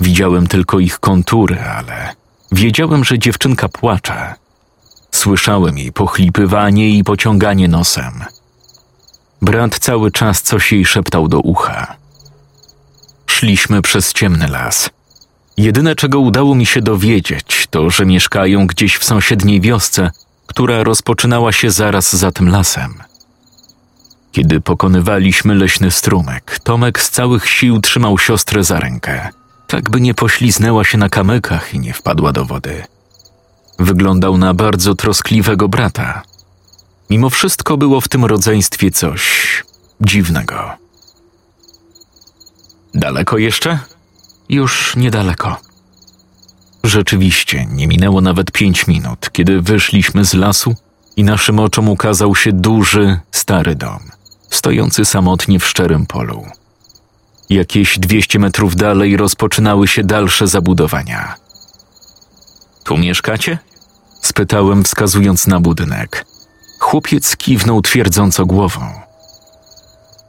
Widziałem 0.00 0.46
tylko 0.46 0.78
ich 0.78 0.98
kontury, 0.98 1.60
ale 1.60 2.14
wiedziałem, 2.52 3.04
że 3.04 3.18
dziewczynka 3.18 3.68
płacze. 3.68 4.34
Słyszałem 5.12 5.78
jej 5.78 5.92
pochlipywanie 5.92 6.90
i 6.90 7.04
pociąganie 7.04 7.68
nosem. 7.68 8.24
Brat 9.42 9.78
cały 9.78 10.10
czas 10.10 10.42
coś 10.42 10.72
jej 10.72 10.84
szeptał 10.84 11.28
do 11.28 11.40
ucha. 11.40 11.96
Szliśmy 13.26 13.82
przez 13.82 14.12
ciemny 14.12 14.48
las. 14.48 14.90
Jedyne, 15.56 15.94
czego 15.94 16.20
udało 16.20 16.54
mi 16.54 16.66
się 16.66 16.80
dowiedzieć, 16.80 17.66
to, 17.70 17.90
że 17.90 18.06
mieszkają 18.06 18.66
gdzieś 18.66 18.96
w 18.96 19.04
sąsiedniej 19.04 19.60
wiosce, 19.60 20.10
która 20.46 20.84
rozpoczynała 20.84 21.52
się 21.52 21.70
zaraz 21.70 22.16
za 22.16 22.32
tym 22.32 22.48
lasem. 22.48 23.11
Kiedy 24.32 24.60
pokonywaliśmy 24.60 25.54
leśny 25.54 25.90
strumyk, 25.90 26.58
Tomek 26.64 27.00
z 27.00 27.10
całych 27.10 27.48
sił 27.48 27.80
trzymał 27.80 28.18
siostrę 28.18 28.64
za 28.64 28.80
rękę, 28.80 29.28
tak 29.66 29.90
by 29.90 30.00
nie 30.00 30.14
pośliznęła 30.14 30.84
się 30.84 30.98
na 30.98 31.08
kamykach 31.08 31.74
i 31.74 31.78
nie 31.78 31.92
wpadła 31.92 32.32
do 32.32 32.44
wody. 32.44 32.84
Wyglądał 33.78 34.38
na 34.38 34.54
bardzo 34.54 34.94
troskliwego 34.94 35.68
brata. 35.68 36.22
Mimo 37.10 37.30
wszystko 37.30 37.76
było 37.76 38.00
w 38.00 38.08
tym 38.08 38.24
rodzeństwie 38.24 38.90
coś 38.90 39.22
dziwnego. 40.00 40.70
Daleko 42.94 43.38
jeszcze? 43.38 43.78
Już 44.48 44.96
niedaleko. 44.96 45.56
Rzeczywiście, 46.84 47.66
nie 47.66 47.88
minęło 47.88 48.20
nawet 48.20 48.52
pięć 48.52 48.86
minut, 48.86 49.30
kiedy 49.32 49.60
wyszliśmy 49.60 50.24
z 50.24 50.34
lasu 50.34 50.74
i 51.16 51.24
naszym 51.24 51.58
oczom 51.58 51.88
ukazał 51.88 52.34
się 52.34 52.52
duży, 52.52 53.20
stary 53.30 53.74
dom, 53.74 54.00
stojący 54.54 55.04
samotnie 55.04 55.58
w 55.58 55.66
szczerym 55.66 56.06
polu. 56.06 56.46
Jakieś 57.50 57.98
dwieście 57.98 58.38
metrów 58.38 58.76
dalej 58.76 59.16
rozpoczynały 59.16 59.88
się 59.88 60.04
dalsze 60.04 60.46
zabudowania. 60.46 61.34
Tu 62.84 62.98
mieszkacie? 62.98 63.58
spytałem, 64.22 64.84
wskazując 64.84 65.46
na 65.46 65.60
budynek. 65.60 66.26
Chłopiec 66.78 67.36
kiwnął 67.36 67.82
twierdząco 67.82 68.46
głową. 68.46 68.80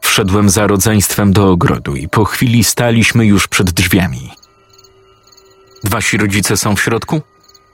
Wszedłem 0.02 0.50
za 0.50 0.68
rodzeństwem 0.68 1.34
do 1.34 1.52
ogrodu 1.52 1.96
i 1.96 2.10
po 2.10 2.26
chwili 2.26 2.64
staliśmy 2.64 3.26
już 3.26 3.48
przed 3.48 3.72
drzwiami. 3.72 4.32
Wasi 5.84 6.18
rodzice 6.18 6.58
są 6.58 6.76
w 6.76 6.82
środku? 6.82 7.22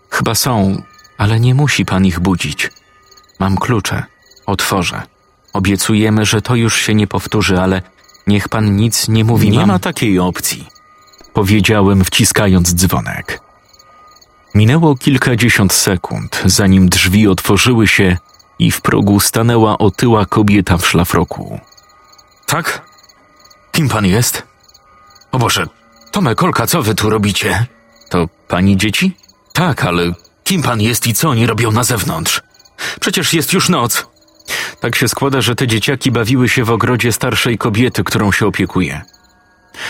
Chyba 0.09 0.35
są, 0.35 0.81
ale 1.17 1.39
nie 1.39 1.53
musi 1.53 1.85
pan 1.85 2.05
ich 2.05 2.19
budzić. 2.19 2.71
Mam 3.39 3.57
klucze. 3.57 4.03
Otworzę. 4.45 5.01
Obiecujemy, 5.59 6.25
że 6.25 6.41
to 6.41 6.55
już 6.55 6.81
się 6.81 6.95
nie 6.95 7.07
powtórzy, 7.07 7.61
ale 7.61 7.81
niech 8.27 8.49
pan 8.49 8.75
nic 8.75 9.07
nie 9.07 9.23
mówi. 9.23 9.49
Nie 9.49 9.59
mam... 9.59 9.67
ma 9.67 9.79
takiej 9.79 10.19
opcji, 10.19 10.67
powiedziałem, 11.33 12.05
wciskając 12.05 12.75
dzwonek. 12.75 13.41
Minęło 14.55 14.95
kilkadziesiąt 14.95 15.73
sekund, 15.73 16.41
zanim 16.45 16.89
drzwi 16.89 17.27
otworzyły 17.27 17.87
się 17.87 18.17
i 18.59 18.71
w 18.71 18.81
progu 18.81 19.19
stanęła 19.19 19.77
otyła 19.77 20.25
kobieta 20.25 20.77
w 20.77 20.87
szlafroku. 20.87 21.59
Tak? 22.45 22.81
Kim 23.71 23.89
pan 23.89 24.05
jest? 24.05 24.43
O 25.31 25.39
Boże, 25.39 25.67
Tomek, 26.11 26.43
Olka, 26.43 26.67
co 26.67 26.83
wy 26.83 26.95
tu 26.95 27.09
robicie? 27.09 27.65
To 28.09 28.29
pani 28.47 28.77
dzieci? 28.77 29.17
Tak, 29.53 29.85
ale 29.85 30.13
kim 30.43 30.61
pan 30.61 30.81
jest 30.81 31.07
i 31.07 31.13
co 31.13 31.29
oni 31.29 31.45
robią 31.47 31.71
na 31.71 31.83
zewnątrz? 31.83 32.41
Przecież 32.99 33.33
jest 33.33 33.53
już 33.53 33.69
noc. 33.69 34.07
Tak 34.79 34.95
się 34.95 35.07
składa, 35.07 35.41
że 35.41 35.55
te 35.55 35.67
dzieciaki 35.67 36.11
bawiły 36.11 36.49
się 36.49 36.63
w 36.63 36.71
ogrodzie 36.71 37.11
starszej 37.11 37.57
kobiety, 37.57 38.03
którą 38.03 38.31
się 38.31 38.47
opiekuje. 38.47 39.01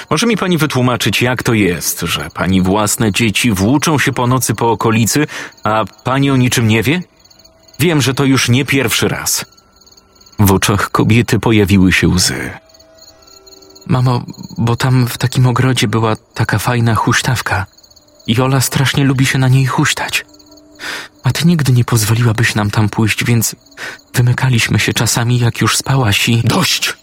Może 0.09 0.27
mi 0.27 0.37
pani 0.37 0.57
wytłumaczyć, 0.57 1.21
jak 1.21 1.43
to 1.43 1.53
jest, 1.53 1.99
że 1.99 2.29
pani 2.33 2.61
własne 2.61 3.11
dzieci 3.11 3.51
włóczą 3.51 3.99
się 3.99 4.13
po 4.13 4.27
nocy 4.27 4.55
po 4.55 4.71
okolicy, 4.71 5.27
a 5.63 5.85
pani 6.03 6.31
o 6.31 6.37
niczym 6.37 6.67
nie 6.67 6.83
wie? 6.83 7.01
Wiem, 7.79 8.01
że 8.01 8.13
to 8.13 8.25
już 8.25 8.49
nie 8.49 8.65
pierwszy 8.65 9.07
raz. 9.07 9.45
W 10.39 10.51
oczach 10.51 10.91
kobiety 10.91 11.39
pojawiły 11.39 11.91
się 11.91 12.07
łzy. 12.07 12.49
Mamo, 13.87 14.23
bo 14.57 14.75
tam 14.75 15.07
w 15.07 15.17
takim 15.17 15.47
ogrodzie 15.47 15.87
była 15.87 16.15
taka 16.33 16.59
fajna 16.59 16.95
huśtawka. 16.95 17.65
I 18.27 18.41
Ola 18.41 18.61
strasznie 18.61 19.03
lubi 19.03 19.25
się 19.25 19.39
na 19.39 19.47
niej 19.47 19.65
huśtać. 19.65 20.25
A 21.23 21.31
ty 21.31 21.47
nigdy 21.47 21.71
nie 21.71 21.85
pozwoliłabyś 21.85 22.55
nam 22.55 22.71
tam 22.71 22.89
pójść, 22.89 23.23
więc 23.23 23.55
wymykaliśmy 24.13 24.79
się 24.79 24.93
czasami, 24.93 25.39
jak 25.39 25.61
już 25.61 25.77
spałaś 25.77 26.29
i... 26.29 26.41
Dość! 26.43 26.93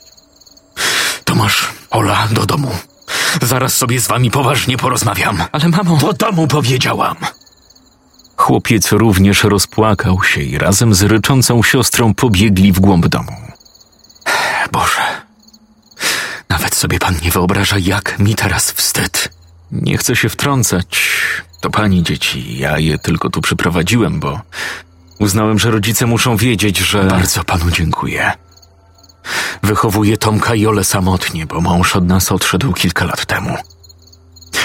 Tomasz, 1.25 1.69
Ola, 1.91 2.29
do 2.31 2.47
domu. 2.47 2.71
Zaraz 3.43 3.77
sobie 3.77 4.01
z 4.01 4.07
wami 4.07 4.31
poważnie 4.31 4.77
porozmawiam. 4.77 5.45
Ale 5.53 5.69
mamo... 5.69 5.97
Do 5.97 6.13
domu 6.13 6.47
powiedziałam! 6.49 7.17
Chłopiec 8.37 8.93
również 8.93 9.45
rozpłakał 9.45 10.23
się 10.23 10.41
i 10.41 10.59
razem 10.59 10.95
z 10.95 11.03
ryczącą 11.03 11.63
siostrą 11.63 12.15
pobiegli 12.15 12.73
w 12.73 12.81
głąb 12.81 13.07
domu. 13.07 13.33
Boże, 14.73 15.03
nawet 16.49 16.75
sobie 16.75 16.99
pan 16.99 17.15
nie 17.23 17.31
wyobraża, 17.31 17.79
jak 17.79 18.19
mi 18.19 18.35
teraz 18.35 18.73
wstyd. 18.73 19.29
Nie 19.73 19.99
chcę 19.99 20.17
się 20.17 20.29
wtrącać. 20.29 21.01
To 21.61 21.71
pani 21.71 22.03
dzieci, 22.03 22.59
ja 22.59 22.79
je 22.79 22.99
tylko 22.99 23.31
tu 23.31 23.41
przyprowadziłem, 23.41 24.21
bo 24.21 24.41
uznałem, 25.19 25.59
że 25.59 25.71
rodzice 25.71 26.07
muszą 26.07 26.37
wiedzieć, 26.37 26.79
że. 26.79 27.05
Bardzo 27.05 27.45
panu 27.45 27.71
dziękuję. 27.71 28.33
Wychowuję 29.63 30.17
Tomka 30.17 30.55
i 30.55 30.67
Ole 30.67 30.85
samotnie, 30.85 31.47
bo 31.47 31.61
mąż 31.61 31.97
od 31.97 32.07
nas 32.07 32.33
odszedł 32.33 32.73
kilka 32.73 33.05
lat 33.05 33.27
temu. 33.27 33.57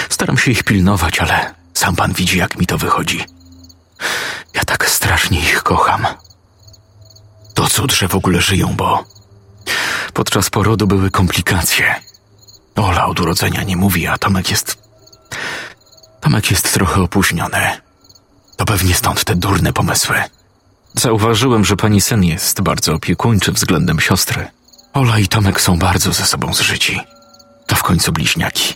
Staram 0.08 0.38
się 0.38 0.50
ich 0.50 0.62
pilnować, 0.62 1.18
ale 1.18 1.54
sam 1.74 1.96
pan 1.96 2.12
widzi, 2.12 2.38
jak 2.38 2.58
mi 2.58 2.66
to 2.66 2.78
wychodzi. 2.78 3.24
Ja 4.54 4.64
tak 4.64 4.90
strasznie 4.90 5.38
ich 5.38 5.62
kocham. 5.62 6.06
To 7.54 7.68
cud, 7.68 7.92
że 7.92 8.08
w 8.08 8.14
ogóle 8.14 8.40
żyją, 8.40 8.74
bo 8.76 9.04
podczas 10.12 10.50
porodu 10.50 10.86
były 10.86 11.10
komplikacje. 11.10 11.94
Ola 12.76 13.06
od 13.06 13.20
urodzenia 13.20 13.62
nie 13.62 13.76
mówi, 13.76 14.06
a 14.06 14.18
Tomek 14.18 14.50
jest. 14.50 14.82
Tomek 16.20 16.50
jest 16.50 16.74
trochę 16.74 17.02
opóźniony. 17.02 17.80
To 18.56 18.64
pewnie 18.64 18.94
stąd 18.94 19.24
te 19.24 19.34
durne 19.34 19.72
pomysły. 19.72 20.16
Zauważyłem, 20.94 21.64
że 21.64 21.76
pani 21.76 22.00
syn 22.00 22.24
jest 22.24 22.60
bardzo 22.60 22.94
opiekuńczy 22.94 23.52
względem 23.52 24.00
siostry. 24.00 24.46
Ola 24.92 25.18
i 25.18 25.28
Tomek 25.28 25.60
są 25.60 25.78
bardzo 25.78 26.12
ze 26.12 26.26
sobą 26.26 26.54
zżyci. 26.54 27.00
To 27.66 27.76
w 27.76 27.82
końcu 27.82 28.12
bliźniaki. 28.12 28.74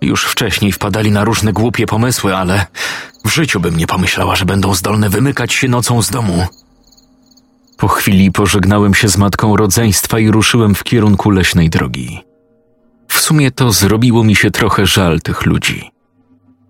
Już 0.00 0.24
wcześniej 0.24 0.72
wpadali 0.72 1.10
na 1.10 1.24
różne 1.24 1.52
głupie 1.52 1.86
pomysły, 1.86 2.36
ale 2.36 2.66
w 3.24 3.30
życiu 3.30 3.60
bym 3.60 3.76
nie 3.76 3.86
pomyślała, 3.86 4.36
że 4.36 4.44
będą 4.44 4.74
zdolne 4.74 5.08
wymykać 5.08 5.52
się 5.52 5.68
nocą 5.68 6.02
z 6.02 6.10
domu. 6.10 6.46
Po 7.76 7.88
chwili 7.88 8.32
pożegnałem 8.32 8.94
się 8.94 9.08
z 9.08 9.16
matką 9.16 9.56
rodzeństwa 9.56 10.18
i 10.18 10.30
ruszyłem 10.30 10.74
w 10.74 10.84
kierunku 10.84 11.30
leśnej 11.30 11.70
drogi. 11.70 12.25
Sumie 13.26 13.50
to 13.50 13.72
zrobiło 13.72 14.24
mi 14.24 14.36
się 14.36 14.50
trochę 14.50 14.86
żal 14.86 15.20
tych 15.20 15.46
ludzi. 15.46 15.90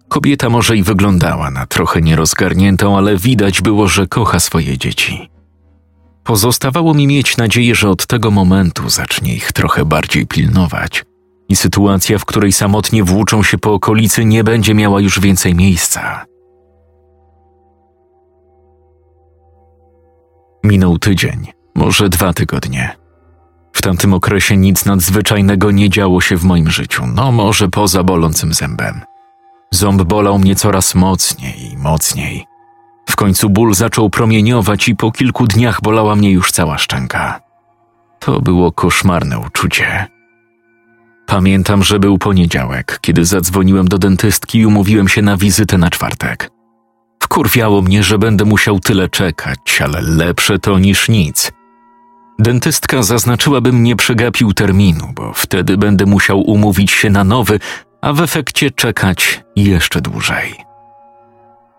Kobieta 0.08 0.48
może 0.48 0.76
i 0.76 0.82
wyglądała 0.82 1.50
na 1.50 1.66
trochę 1.66 2.02
nierozgarniętą, 2.02 2.98
ale 2.98 3.16
widać 3.16 3.62
było, 3.62 3.88
że 3.88 4.06
kocha 4.06 4.40
swoje 4.40 4.78
dzieci. 4.78 5.30
Pozostawało 6.24 6.94
mi 6.94 7.06
mieć 7.06 7.36
nadzieję, 7.36 7.74
że 7.74 7.90
od 7.90 8.06
tego 8.06 8.30
momentu 8.30 8.88
zacznie 8.88 9.34
ich 9.34 9.52
trochę 9.52 9.84
bardziej 9.84 10.26
pilnować 10.26 11.04
i 11.48 11.56
sytuacja, 11.56 12.18
w 12.18 12.24
której 12.24 12.52
samotnie 12.52 13.04
włóczą 13.04 13.42
się 13.42 13.58
po 13.58 13.74
okolicy, 13.74 14.24
nie 14.24 14.44
będzie 14.44 14.74
miała 14.74 15.00
już 15.00 15.20
więcej 15.20 15.54
miejsca. 15.54 16.26
Minął 20.64 20.98
tydzień, 20.98 21.46
może 21.74 22.08
dwa 22.08 22.32
tygodnie. 22.32 23.05
W 23.76 23.82
tamtym 23.82 24.14
okresie 24.14 24.56
nic 24.56 24.84
nadzwyczajnego 24.84 25.70
nie 25.70 25.90
działo 25.90 26.20
się 26.20 26.36
w 26.36 26.44
moim 26.44 26.70
życiu, 26.70 27.06
no 27.06 27.32
może 27.32 27.68
poza 27.68 28.02
bolącym 28.02 28.54
zębem. 28.54 29.00
Ząb 29.70 30.02
bolał 30.02 30.38
mnie 30.38 30.54
coraz 30.54 30.94
mocniej 30.94 31.72
i 31.72 31.76
mocniej. 31.76 32.46
W 33.08 33.16
końcu 33.16 33.50
ból 33.50 33.74
zaczął 33.74 34.10
promieniować 34.10 34.88
i 34.88 34.96
po 34.96 35.12
kilku 35.12 35.46
dniach 35.46 35.80
bolała 35.82 36.16
mnie 36.16 36.30
już 36.30 36.52
cała 36.52 36.78
szczęka. 36.78 37.40
To 38.18 38.40
było 38.40 38.72
koszmarne 38.72 39.38
uczucie. 39.38 40.06
Pamiętam, 41.26 41.82
że 41.82 41.98
był 41.98 42.18
poniedziałek, 42.18 42.98
kiedy 43.00 43.24
zadzwoniłem 43.24 43.88
do 43.88 43.98
dentystki 43.98 44.58
i 44.58 44.66
umówiłem 44.66 45.08
się 45.08 45.22
na 45.22 45.36
wizytę 45.36 45.78
na 45.78 45.90
czwartek. 45.90 46.50
Wkurwiało 47.22 47.82
mnie, 47.82 48.02
że 48.02 48.18
będę 48.18 48.44
musiał 48.44 48.80
tyle 48.80 49.08
czekać, 49.08 49.80
ale 49.84 50.00
lepsze 50.02 50.58
to 50.58 50.78
niż 50.78 51.08
nic. 51.08 51.52
Dentystka 52.38 53.02
zaznaczyła, 53.02 53.60
bym 53.60 53.82
nie 53.82 53.96
przegapił 53.96 54.52
terminu, 54.52 55.08
bo 55.14 55.32
wtedy 55.32 55.76
będę 55.76 56.06
musiał 56.06 56.40
umówić 56.40 56.90
się 56.90 57.10
na 57.10 57.24
nowy, 57.24 57.60
a 58.00 58.12
w 58.12 58.20
efekcie 58.20 58.70
czekać 58.70 59.44
jeszcze 59.56 60.00
dłużej. 60.00 60.54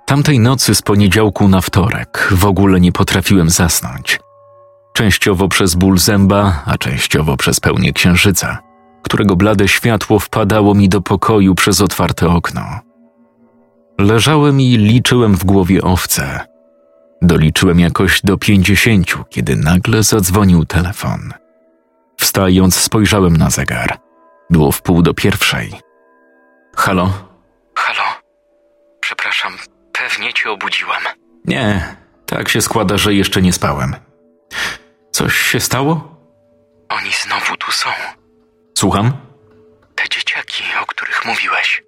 Tamtej 0.05 0.39
nocy 0.39 0.75
z 0.75 0.81
poniedziałku 0.81 1.47
na 1.47 1.61
wtorek 1.61 2.27
w 2.31 2.45
ogóle 2.45 2.79
nie 2.79 2.91
potrafiłem 2.91 3.49
zasnąć. 3.49 4.19
Częściowo 4.93 5.47
przez 5.47 5.75
ból 5.75 5.97
zęba, 5.97 6.63
a 6.65 6.77
częściowo 6.77 7.37
przez 7.37 7.59
pełnię 7.59 7.93
księżyca, 7.93 8.57
którego 9.03 9.35
blade 9.35 9.67
światło 9.67 10.19
wpadało 10.19 10.73
mi 10.73 10.89
do 10.89 11.01
pokoju 11.01 11.55
przez 11.55 11.81
otwarte 11.81 12.27
okno. 12.27 12.79
Leżałem 13.99 14.61
i 14.61 14.77
liczyłem 14.77 15.35
w 15.35 15.45
głowie 15.45 15.81
owce. 15.81 16.56
Doliczyłem 17.21 17.79
jakoś 17.79 18.21
do 18.21 18.37
pięćdziesięciu, 18.37 19.23
kiedy 19.29 19.55
nagle 19.55 20.03
zadzwonił 20.03 20.65
telefon. 20.65 21.33
Wstając, 22.19 22.75
spojrzałem 22.75 23.37
na 23.37 23.49
zegar. 23.49 23.97
Było 24.49 24.71
w 24.71 24.81
pół 24.81 25.01
do 25.01 25.13
pierwszej. 25.13 25.73
Halo? 26.75 27.13
Halo? 27.75 28.03
Przepraszam, 28.99 29.57
pewnie 29.93 30.33
cię 30.33 30.51
obudziłam. 30.51 31.01
Nie, 31.45 31.95
tak 32.25 32.49
się 32.49 32.61
składa, 32.61 32.97
że 32.97 33.13
jeszcze 33.13 33.41
nie 33.41 33.53
spałem. 33.53 33.95
Coś 35.11 35.37
się 35.37 35.59
stało? 35.59 36.17
Oni 36.89 37.11
znowu 37.23 37.57
tu 37.57 37.71
są. 37.71 37.89
Słucham? 38.77 39.17
Te 39.95 40.09
dzieciaki, 40.09 40.63
o 40.81 40.85
których 40.85 41.25
mówiłeś. 41.25 41.83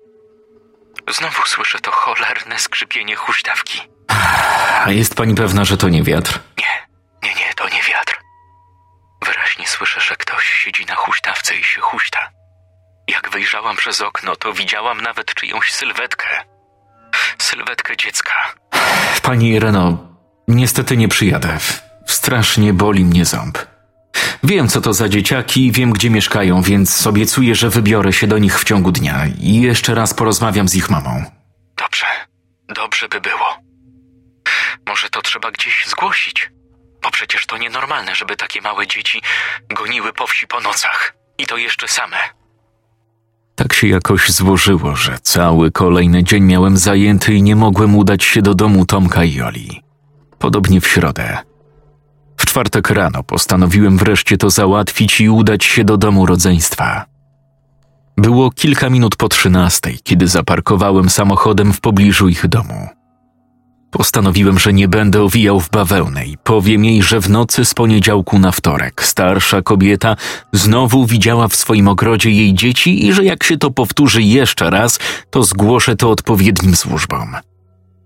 Znowu 1.09 1.41
słyszę 1.45 1.79
to 1.79 1.91
cholerne 1.91 2.59
skrzypienie 2.59 3.15
huśtawki. 3.15 3.81
A 4.85 4.91
jest 4.91 5.15
pani 5.15 5.35
pewna, 5.35 5.65
że 5.65 5.77
to 5.77 5.89
nie 5.89 6.03
wiatr? 6.03 6.39
Nie, 6.57 6.87
nie, 7.29 7.35
nie, 7.35 7.53
to 7.55 7.63
nie 7.63 7.81
wiatr. 7.89 8.19
Wyraźnie 9.25 9.67
słyszę, 9.67 10.01
że 10.01 10.15
ktoś 10.15 10.45
siedzi 10.45 10.85
na 10.85 10.95
huśtawce 10.95 11.55
i 11.55 11.63
się 11.63 11.81
huśta. 11.81 12.29
Jak 13.07 13.29
wyjrzałam 13.29 13.77
przez 13.77 14.01
okno, 14.01 14.35
to 14.35 14.53
widziałam 14.53 15.01
nawet 15.01 15.33
czyjąś 15.33 15.71
sylwetkę. 15.71 16.27
Sylwetkę 17.37 17.97
dziecka. 17.97 18.33
Pani 19.21 19.49
Ireno, 19.49 19.97
niestety 20.47 20.97
nie 20.97 21.07
przyjadę. 21.07 21.57
Strasznie 22.07 22.73
boli 22.73 23.05
mnie 23.05 23.25
ząb. 23.25 23.57
Wiem, 24.43 24.67
co 24.67 24.81
to 24.81 24.93
za 24.93 25.09
dzieciaki 25.09 25.65
i 25.67 25.71
wiem, 25.71 25.91
gdzie 25.91 26.09
mieszkają, 26.09 26.61
więc 26.61 27.07
obiecuję, 27.07 27.55
że 27.55 27.69
wybiorę 27.69 28.13
się 28.13 28.27
do 28.27 28.37
nich 28.37 28.59
w 28.59 28.63
ciągu 28.63 28.91
dnia 28.91 29.25
i 29.41 29.61
jeszcze 29.61 29.95
raz 29.95 30.13
porozmawiam 30.13 30.69
z 30.69 30.75
ich 30.75 30.89
mamą. 30.89 31.23
Dobrze, 31.77 32.05
dobrze 32.75 33.09
by 33.09 33.21
było. 33.21 33.48
Może 34.89 35.09
to 35.09 35.21
trzeba 35.21 35.51
gdzieś 35.51 35.85
zgłosić, 35.87 36.51
bo 37.03 37.11
przecież 37.11 37.45
to 37.45 37.57
nienormalne, 37.57 38.15
żeby 38.15 38.35
takie 38.35 38.61
małe 38.61 38.87
dzieci 38.87 39.21
goniły 39.69 40.13
po 40.13 40.27
wsi 40.27 40.47
po 40.47 40.59
nocach 40.59 41.13
i 41.37 41.45
to 41.45 41.57
jeszcze 41.57 41.87
same. 41.87 42.17
Tak 43.55 43.73
się 43.73 43.87
jakoś 43.87 44.29
złożyło, 44.29 44.95
że 44.95 45.19
cały 45.19 45.71
kolejny 45.71 46.23
dzień 46.23 46.43
miałem 46.43 46.77
zajęty 46.77 47.33
i 47.33 47.43
nie 47.43 47.55
mogłem 47.55 47.95
udać 47.95 48.23
się 48.23 48.41
do 48.41 48.55
domu 48.55 48.85
Tomka 48.85 49.23
i 49.23 49.33
Joli. 49.33 49.83
Podobnie 50.39 50.81
w 50.81 50.87
środę. 50.87 51.37
W 52.37 52.45
czwartek 52.45 52.89
rano 52.89 53.23
postanowiłem 53.23 53.97
wreszcie 53.97 54.37
to 54.37 54.49
załatwić 54.49 55.21
i 55.21 55.29
udać 55.29 55.63
się 55.63 55.83
do 55.83 55.97
domu 55.97 56.25
rodzeństwa. 56.25 57.05
Było 58.17 58.51
kilka 58.51 58.89
minut 58.89 59.15
po 59.15 59.29
trzynastej, 59.29 59.99
kiedy 60.03 60.27
zaparkowałem 60.27 61.09
samochodem 61.09 61.73
w 61.73 61.81
pobliżu 61.81 62.27
ich 62.27 62.47
domu. 62.47 62.98
Postanowiłem, 63.91 64.59
że 64.59 64.73
nie 64.73 64.87
będę 64.87 65.23
owijał 65.23 65.59
w 65.59 65.69
bawełnę 65.69 66.25
i 66.25 66.37
powiem 66.37 66.85
jej, 66.85 67.03
że 67.03 67.21
w 67.21 67.29
nocy 67.29 67.65
z 67.65 67.73
poniedziałku 67.73 68.39
na 68.39 68.51
wtorek 68.51 69.03
starsza 69.03 69.61
kobieta 69.61 70.15
znowu 70.53 71.05
widziała 71.05 71.47
w 71.47 71.55
swoim 71.55 71.87
ogrodzie 71.87 72.31
jej 72.31 72.53
dzieci 72.53 73.07
i 73.07 73.13
że 73.13 73.23
jak 73.23 73.43
się 73.43 73.57
to 73.57 73.71
powtórzy 73.71 74.21
jeszcze 74.21 74.69
raz, 74.69 74.99
to 75.29 75.43
zgłoszę 75.43 75.95
to 75.95 76.09
odpowiednim 76.09 76.75
służbom. 76.75 77.35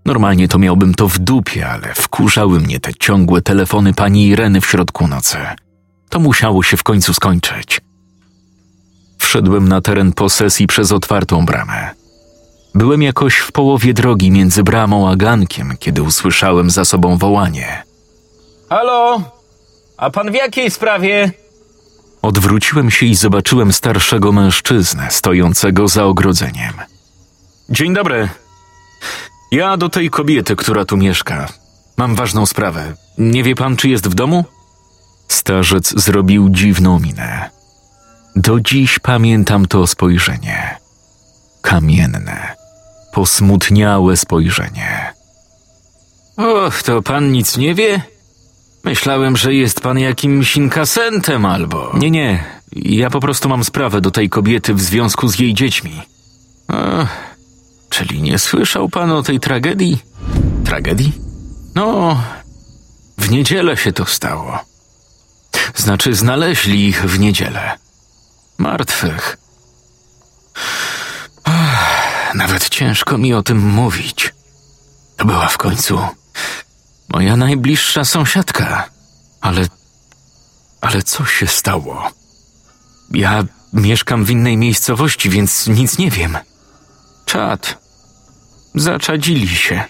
Normalnie 0.04 0.48
to 0.48 0.58
miałbym 0.58 0.94
to 0.94 1.08
w 1.08 1.18
dupie, 1.18 1.68
ale 1.70 1.94
wkurzały 1.94 2.60
mnie 2.60 2.80
te 2.80 2.94
ciągłe 2.94 3.42
telefony 3.42 3.94
pani 3.94 4.26
Ireny 4.28 4.60
w 4.60 4.66
środku 4.66 5.08
nocy. 5.08 5.38
To 6.08 6.20
musiało 6.20 6.62
się 6.62 6.76
w 6.76 6.82
końcu 6.82 7.14
skończyć. 7.14 7.80
Wszedłem 9.18 9.68
na 9.68 9.80
teren 9.80 10.12
posesji 10.12 10.66
przez 10.66 10.92
otwartą 10.92 11.46
bramę. 11.46 12.03
Byłem 12.74 13.02
jakoś 13.02 13.36
w 13.36 13.52
połowie 13.52 13.94
drogi 13.94 14.30
między 14.30 14.62
bramą 14.62 15.10
a 15.10 15.16
gankiem, 15.16 15.76
kiedy 15.78 16.02
usłyszałem 16.02 16.70
za 16.70 16.84
sobą 16.84 17.18
wołanie. 17.18 17.82
Halo? 18.68 19.22
A 19.96 20.10
pan 20.10 20.30
w 20.30 20.34
jakiej 20.34 20.70
sprawie? 20.70 21.30
Odwróciłem 22.22 22.90
się 22.90 23.06
i 23.06 23.14
zobaczyłem 23.14 23.72
starszego 23.72 24.32
mężczyznę 24.32 25.10
stojącego 25.10 25.88
za 25.88 26.04
ogrodzeniem. 26.04 26.72
Dzień 27.70 27.94
dobry. 27.94 28.28
Ja 29.52 29.76
do 29.76 29.88
tej 29.88 30.10
kobiety, 30.10 30.56
która 30.56 30.84
tu 30.84 30.96
mieszka. 30.96 31.48
Mam 31.96 32.14
ważną 32.14 32.46
sprawę. 32.46 32.94
Nie 33.18 33.42
wie 33.42 33.54
pan, 33.54 33.76
czy 33.76 33.88
jest 33.88 34.08
w 34.08 34.14
domu? 34.14 34.44
Starzec 35.28 36.00
zrobił 36.00 36.48
dziwną 36.50 37.00
minę. 37.00 37.50
Do 38.36 38.60
dziś 38.60 38.98
pamiętam 38.98 39.66
to 39.66 39.86
spojrzenie. 39.86 40.78
Kamienne, 41.62 42.53
posmutniałe 43.14 44.16
spojrzenie. 44.16 45.12
Och, 46.36 46.82
to 46.82 47.02
pan 47.02 47.32
nic 47.32 47.56
nie 47.56 47.74
wie? 47.74 48.02
Myślałem, 48.84 49.36
że 49.36 49.54
jest 49.54 49.80
pan 49.80 49.98
jakimś 49.98 50.56
inkasentem 50.56 51.46
albo. 51.46 51.92
Nie, 51.94 52.10
nie, 52.10 52.44
ja 52.72 53.10
po 53.10 53.20
prostu 53.20 53.48
mam 53.48 53.64
sprawę 53.64 54.00
do 54.00 54.10
tej 54.10 54.28
kobiety 54.28 54.74
w 54.74 54.80
związku 54.80 55.28
z 55.28 55.38
jej 55.38 55.54
dziećmi. 55.54 56.02
O, 56.68 57.06
czyli 57.90 58.22
nie 58.22 58.38
słyszał 58.38 58.88
pan 58.88 59.10
o 59.10 59.22
tej 59.22 59.40
tragedii? 59.40 59.98
Tragedii? 60.64 61.12
No, 61.74 62.20
w 63.18 63.30
niedzielę 63.30 63.76
się 63.76 63.92
to 63.92 64.06
stało. 64.06 64.58
Znaczy, 65.74 66.14
znaleźli 66.14 66.86
ich 66.86 67.04
w 67.04 67.18
niedzielę. 67.18 67.78
Martwych. 68.58 69.43
Nawet 72.34 72.68
ciężko 72.68 73.18
mi 73.18 73.34
o 73.34 73.42
tym 73.42 73.58
mówić. 73.58 74.34
To 75.16 75.24
była 75.24 75.48
w 75.48 75.58
końcu 75.58 75.98
moja 77.08 77.36
najbliższa 77.36 78.04
sąsiadka. 78.04 78.88
Ale. 79.40 79.66
Ale 80.80 81.02
co 81.02 81.24
się 81.24 81.46
stało? 81.46 82.10
Ja 83.10 83.44
mieszkam 83.72 84.24
w 84.24 84.30
innej 84.30 84.56
miejscowości, 84.56 85.30
więc 85.30 85.66
nic 85.66 85.98
nie 85.98 86.10
wiem. 86.10 86.38
Czad. 87.24 87.78
Zaczadzili 88.74 89.48
się. 89.48 89.84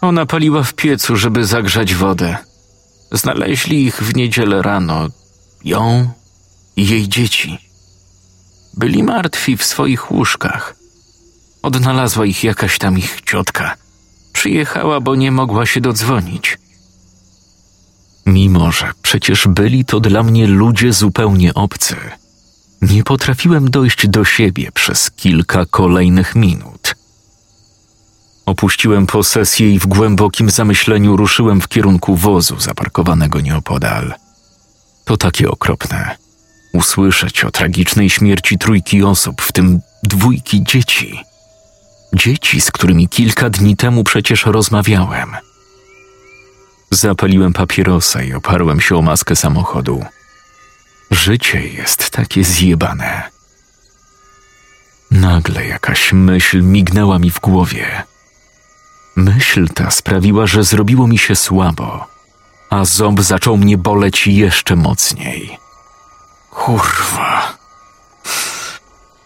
Ona 0.00 0.26
paliła 0.26 0.62
w 0.62 0.74
piecu, 0.74 1.16
żeby 1.16 1.44
zagrzać 1.44 1.94
wodę. 1.94 2.36
Znaleźli 3.12 3.84
ich 3.84 4.02
w 4.02 4.16
niedzielę 4.16 4.62
rano. 4.62 5.08
Ją 5.64 6.10
i 6.76 6.88
jej 6.88 7.08
dzieci. 7.08 7.58
Byli 8.74 9.02
martwi 9.02 9.56
w 9.56 9.64
swoich 9.64 10.10
łóżkach. 10.12 10.81
Odnalazła 11.62 12.26
ich 12.26 12.44
jakaś 12.44 12.78
tam 12.78 12.98
ich 12.98 13.20
ciotka. 13.20 13.74
Przyjechała, 14.32 15.00
bo 15.00 15.14
nie 15.14 15.30
mogła 15.30 15.66
się 15.66 15.80
dodzwonić. 15.80 16.58
Mimo, 18.26 18.72
że 18.72 18.92
przecież 19.02 19.48
byli 19.48 19.84
to 19.84 20.00
dla 20.00 20.22
mnie 20.22 20.46
ludzie 20.46 20.92
zupełnie 20.92 21.54
obcy, 21.54 21.96
nie 22.82 23.04
potrafiłem 23.04 23.70
dojść 23.70 24.08
do 24.08 24.24
siebie 24.24 24.72
przez 24.72 25.10
kilka 25.10 25.66
kolejnych 25.66 26.34
minut. 26.34 26.94
Opuściłem 28.46 29.06
posesję 29.06 29.74
i 29.74 29.78
w 29.78 29.86
głębokim 29.86 30.50
zamyśleniu 30.50 31.16
ruszyłem 31.16 31.60
w 31.60 31.68
kierunku 31.68 32.16
wozu 32.16 32.60
zaparkowanego 32.60 33.40
nieopodal. 33.40 34.14
To 35.04 35.16
takie 35.16 35.50
okropne. 35.50 36.16
Usłyszeć 36.72 37.44
o 37.44 37.50
tragicznej 37.50 38.10
śmierci 38.10 38.58
trójki 38.58 39.02
osób, 39.02 39.42
w 39.42 39.52
tym 39.52 39.80
dwójki 40.02 40.62
dzieci. 40.62 41.31
Dzieci, 42.14 42.60
z 42.60 42.70
którymi 42.70 43.08
kilka 43.08 43.50
dni 43.50 43.76
temu 43.76 44.04
przecież 44.04 44.46
rozmawiałem. 44.46 45.36
Zapaliłem 46.90 47.52
papierosa 47.52 48.22
i 48.22 48.34
oparłem 48.34 48.80
się 48.80 48.96
o 48.96 49.02
maskę 49.02 49.36
samochodu. 49.36 50.04
Życie 51.10 51.66
jest 51.66 52.10
takie 52.10 52.44
zjebane. 52.44 53.30
Nagle 55.10 55.66
jakaś 55.66 56.12
myśl 56.12 56.62
mignęła 56.62 57.18
mi 57.18 57.30
w 57.30 57.40
głowie. 57.40 58.02
Myśl 59.16 59.68
ta 59.68 59.90
sprawiła, 59.90 60.46
że 60.46 60.64
zrobiło 60.64 61.06
mi 61.06 61.18
się 61.18 61.36
słabo, 61.36 62.06
a 62.70 62.84
ząb 62.84 63.20
zaczął 63.20 63.56
mnie 63.56 63.78
boleć 63.78 64.26
jeszcze 64.26 64.76
mocniej. 64.76 65.58
Kurwa. 66.50 67.52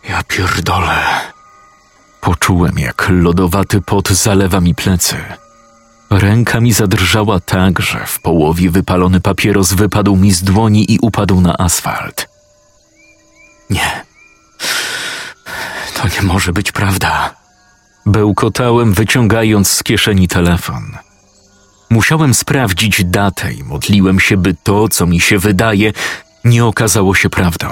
Ja 0.08 0.22
pierdolę. 0.22 1.35
Poczułem, 2.26 2.78
jak 2.78 3.06
lodowaty 3.10 3.80
pot 3.80 4.08
zalewa 4.08 4.60
mi 4.60 4.74
plecy. 4.74 5.16
Ręka 6.10 6.60
mi 6.60 6.72
zadrżała 6.72 7.40
tak, 7.40 7.80
że 7.80 8.06
w 8.06 8.20
połowie 8.20 8.70
wypalony 8.70 9.20
papieros 9.20 9.72
wypadł 9.72 10.16
mi 10.16 10.32
z 10.32 10.42
dłoni 10.42 10.92
i 10.92 10.98
upadł 11.02 11.40
na 11.40 11.58
asfalt. 11.58 12.28
Nie. 13.70 14.04
To 15.94 16.08
nie 16.08 16.22
może 16.22 16.52
być 16.52 16.72
prawda. 16.72 17.34
Bełkotałem, 18.06 18.92
wyciągając 18.92 19.70
z 19.70 19.82
kieszeni 19.82 20.28
telefon. 20.28 20.82
Musiałem 21.90 22.34
sprawdzić 22.34 23.04
datę 23.04 23.52
i 23.52 23.64
modliłem 23.64 24.20
się, 24.20 24.36
by 24.36 24.54
to, 24.62 24.88
co 24.88 25.06
mi 25.06 25.20
się 25.20 25.38
wydaje, 25.38 25.92
nie 26.44 26.64
okazało 26.64 27.14
się 27.14 27.30
prawdą. 27.30 27.68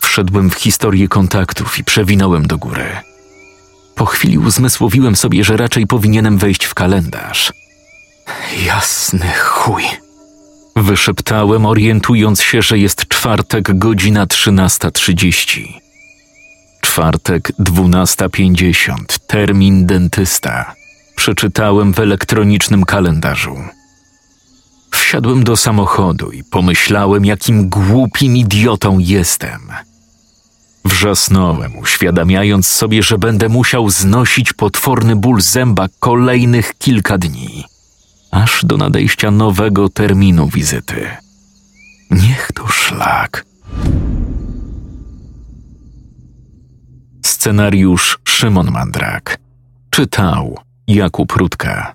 Wszedłem 0.00 0.50
w 0.50 0.54
historię 0.54 1.08
kontaktów 1.08 1.78
i 1.78 1.84
przewinąłem 1.84 2.46
do 2.46 2.58
góry. 2.58 3.15
Po 3.96 4.06
chwili 4.06 4.38
uzmysłowiłem 4.38 5.16
sobie, 5.16 5.44
że 5.44 5.56
raczej 5.56 5.86
powinienem 5.86 6.38
wejść 6.38 6.64
w 6.64 6.74
kalendarz. 6.74 7.52
Jasny 8.66 9.32
chuj. 9.38 9.82
Wyszeptałem, 10.76 11.66
orientując 11.66 12.42
się, 12.42 12.62
że 12.62 12.78
jest 12.78 13.08
czwartek, 13.08 13.78
godzina 13.78 14.26
13.30. 14.26 15.68
Czwartek, 16.80 17.52
12.50, 17.60 18.94
termin 19.26 19.86
dentysta. 19.86 20.74
Przeczytałem 21.16 21.94
w 21.94 22.00
elektronicznym 22.00 22.84
kalendarzu. 22.84 23.56
Wsiadłem 24.90 25.44
do 25.44 25.56
samochodu 25.56 26.30
i 26.30 26.44
pomyślałem, 26.44 27.24
jakim 27.24 27.68
głupim 27.68 28.36
idiotą 28.36 28.98
jestem. 28.98 29.60
Wrzasnąłem, 30.96 31.78
uświadamiając 31.78 32.66
sobie, 32.66 33.02
że 33.02 33.18
będę 33.18 33.48
musiał 33.48 33.90
znosić 33.90 34.52
potworny 34.52 35.16
ból 35.16 35.40
zęba 35.40 35.86
kolejnych 36.00 36.78
kilka 36.78 37.18
dni, 37.18 37.64
aż 38.30 38.64
do 38.64 38.76
nadejścia 38.76 39.30
nowego 39.30 39.88
terminu 39.88 40.48
wizyty. 40.48 41.10
Niech 42.10 42.50
to 42.54 42.68
szlak. 42.68 43.44
Scenariusz 47.24 48.18
Szymon 48.28 48.70
Mandrak. 48.70 49.38
Czytał 49.90 50.58
Jakub 50.86 51.32
Rutka. 51.32 51.94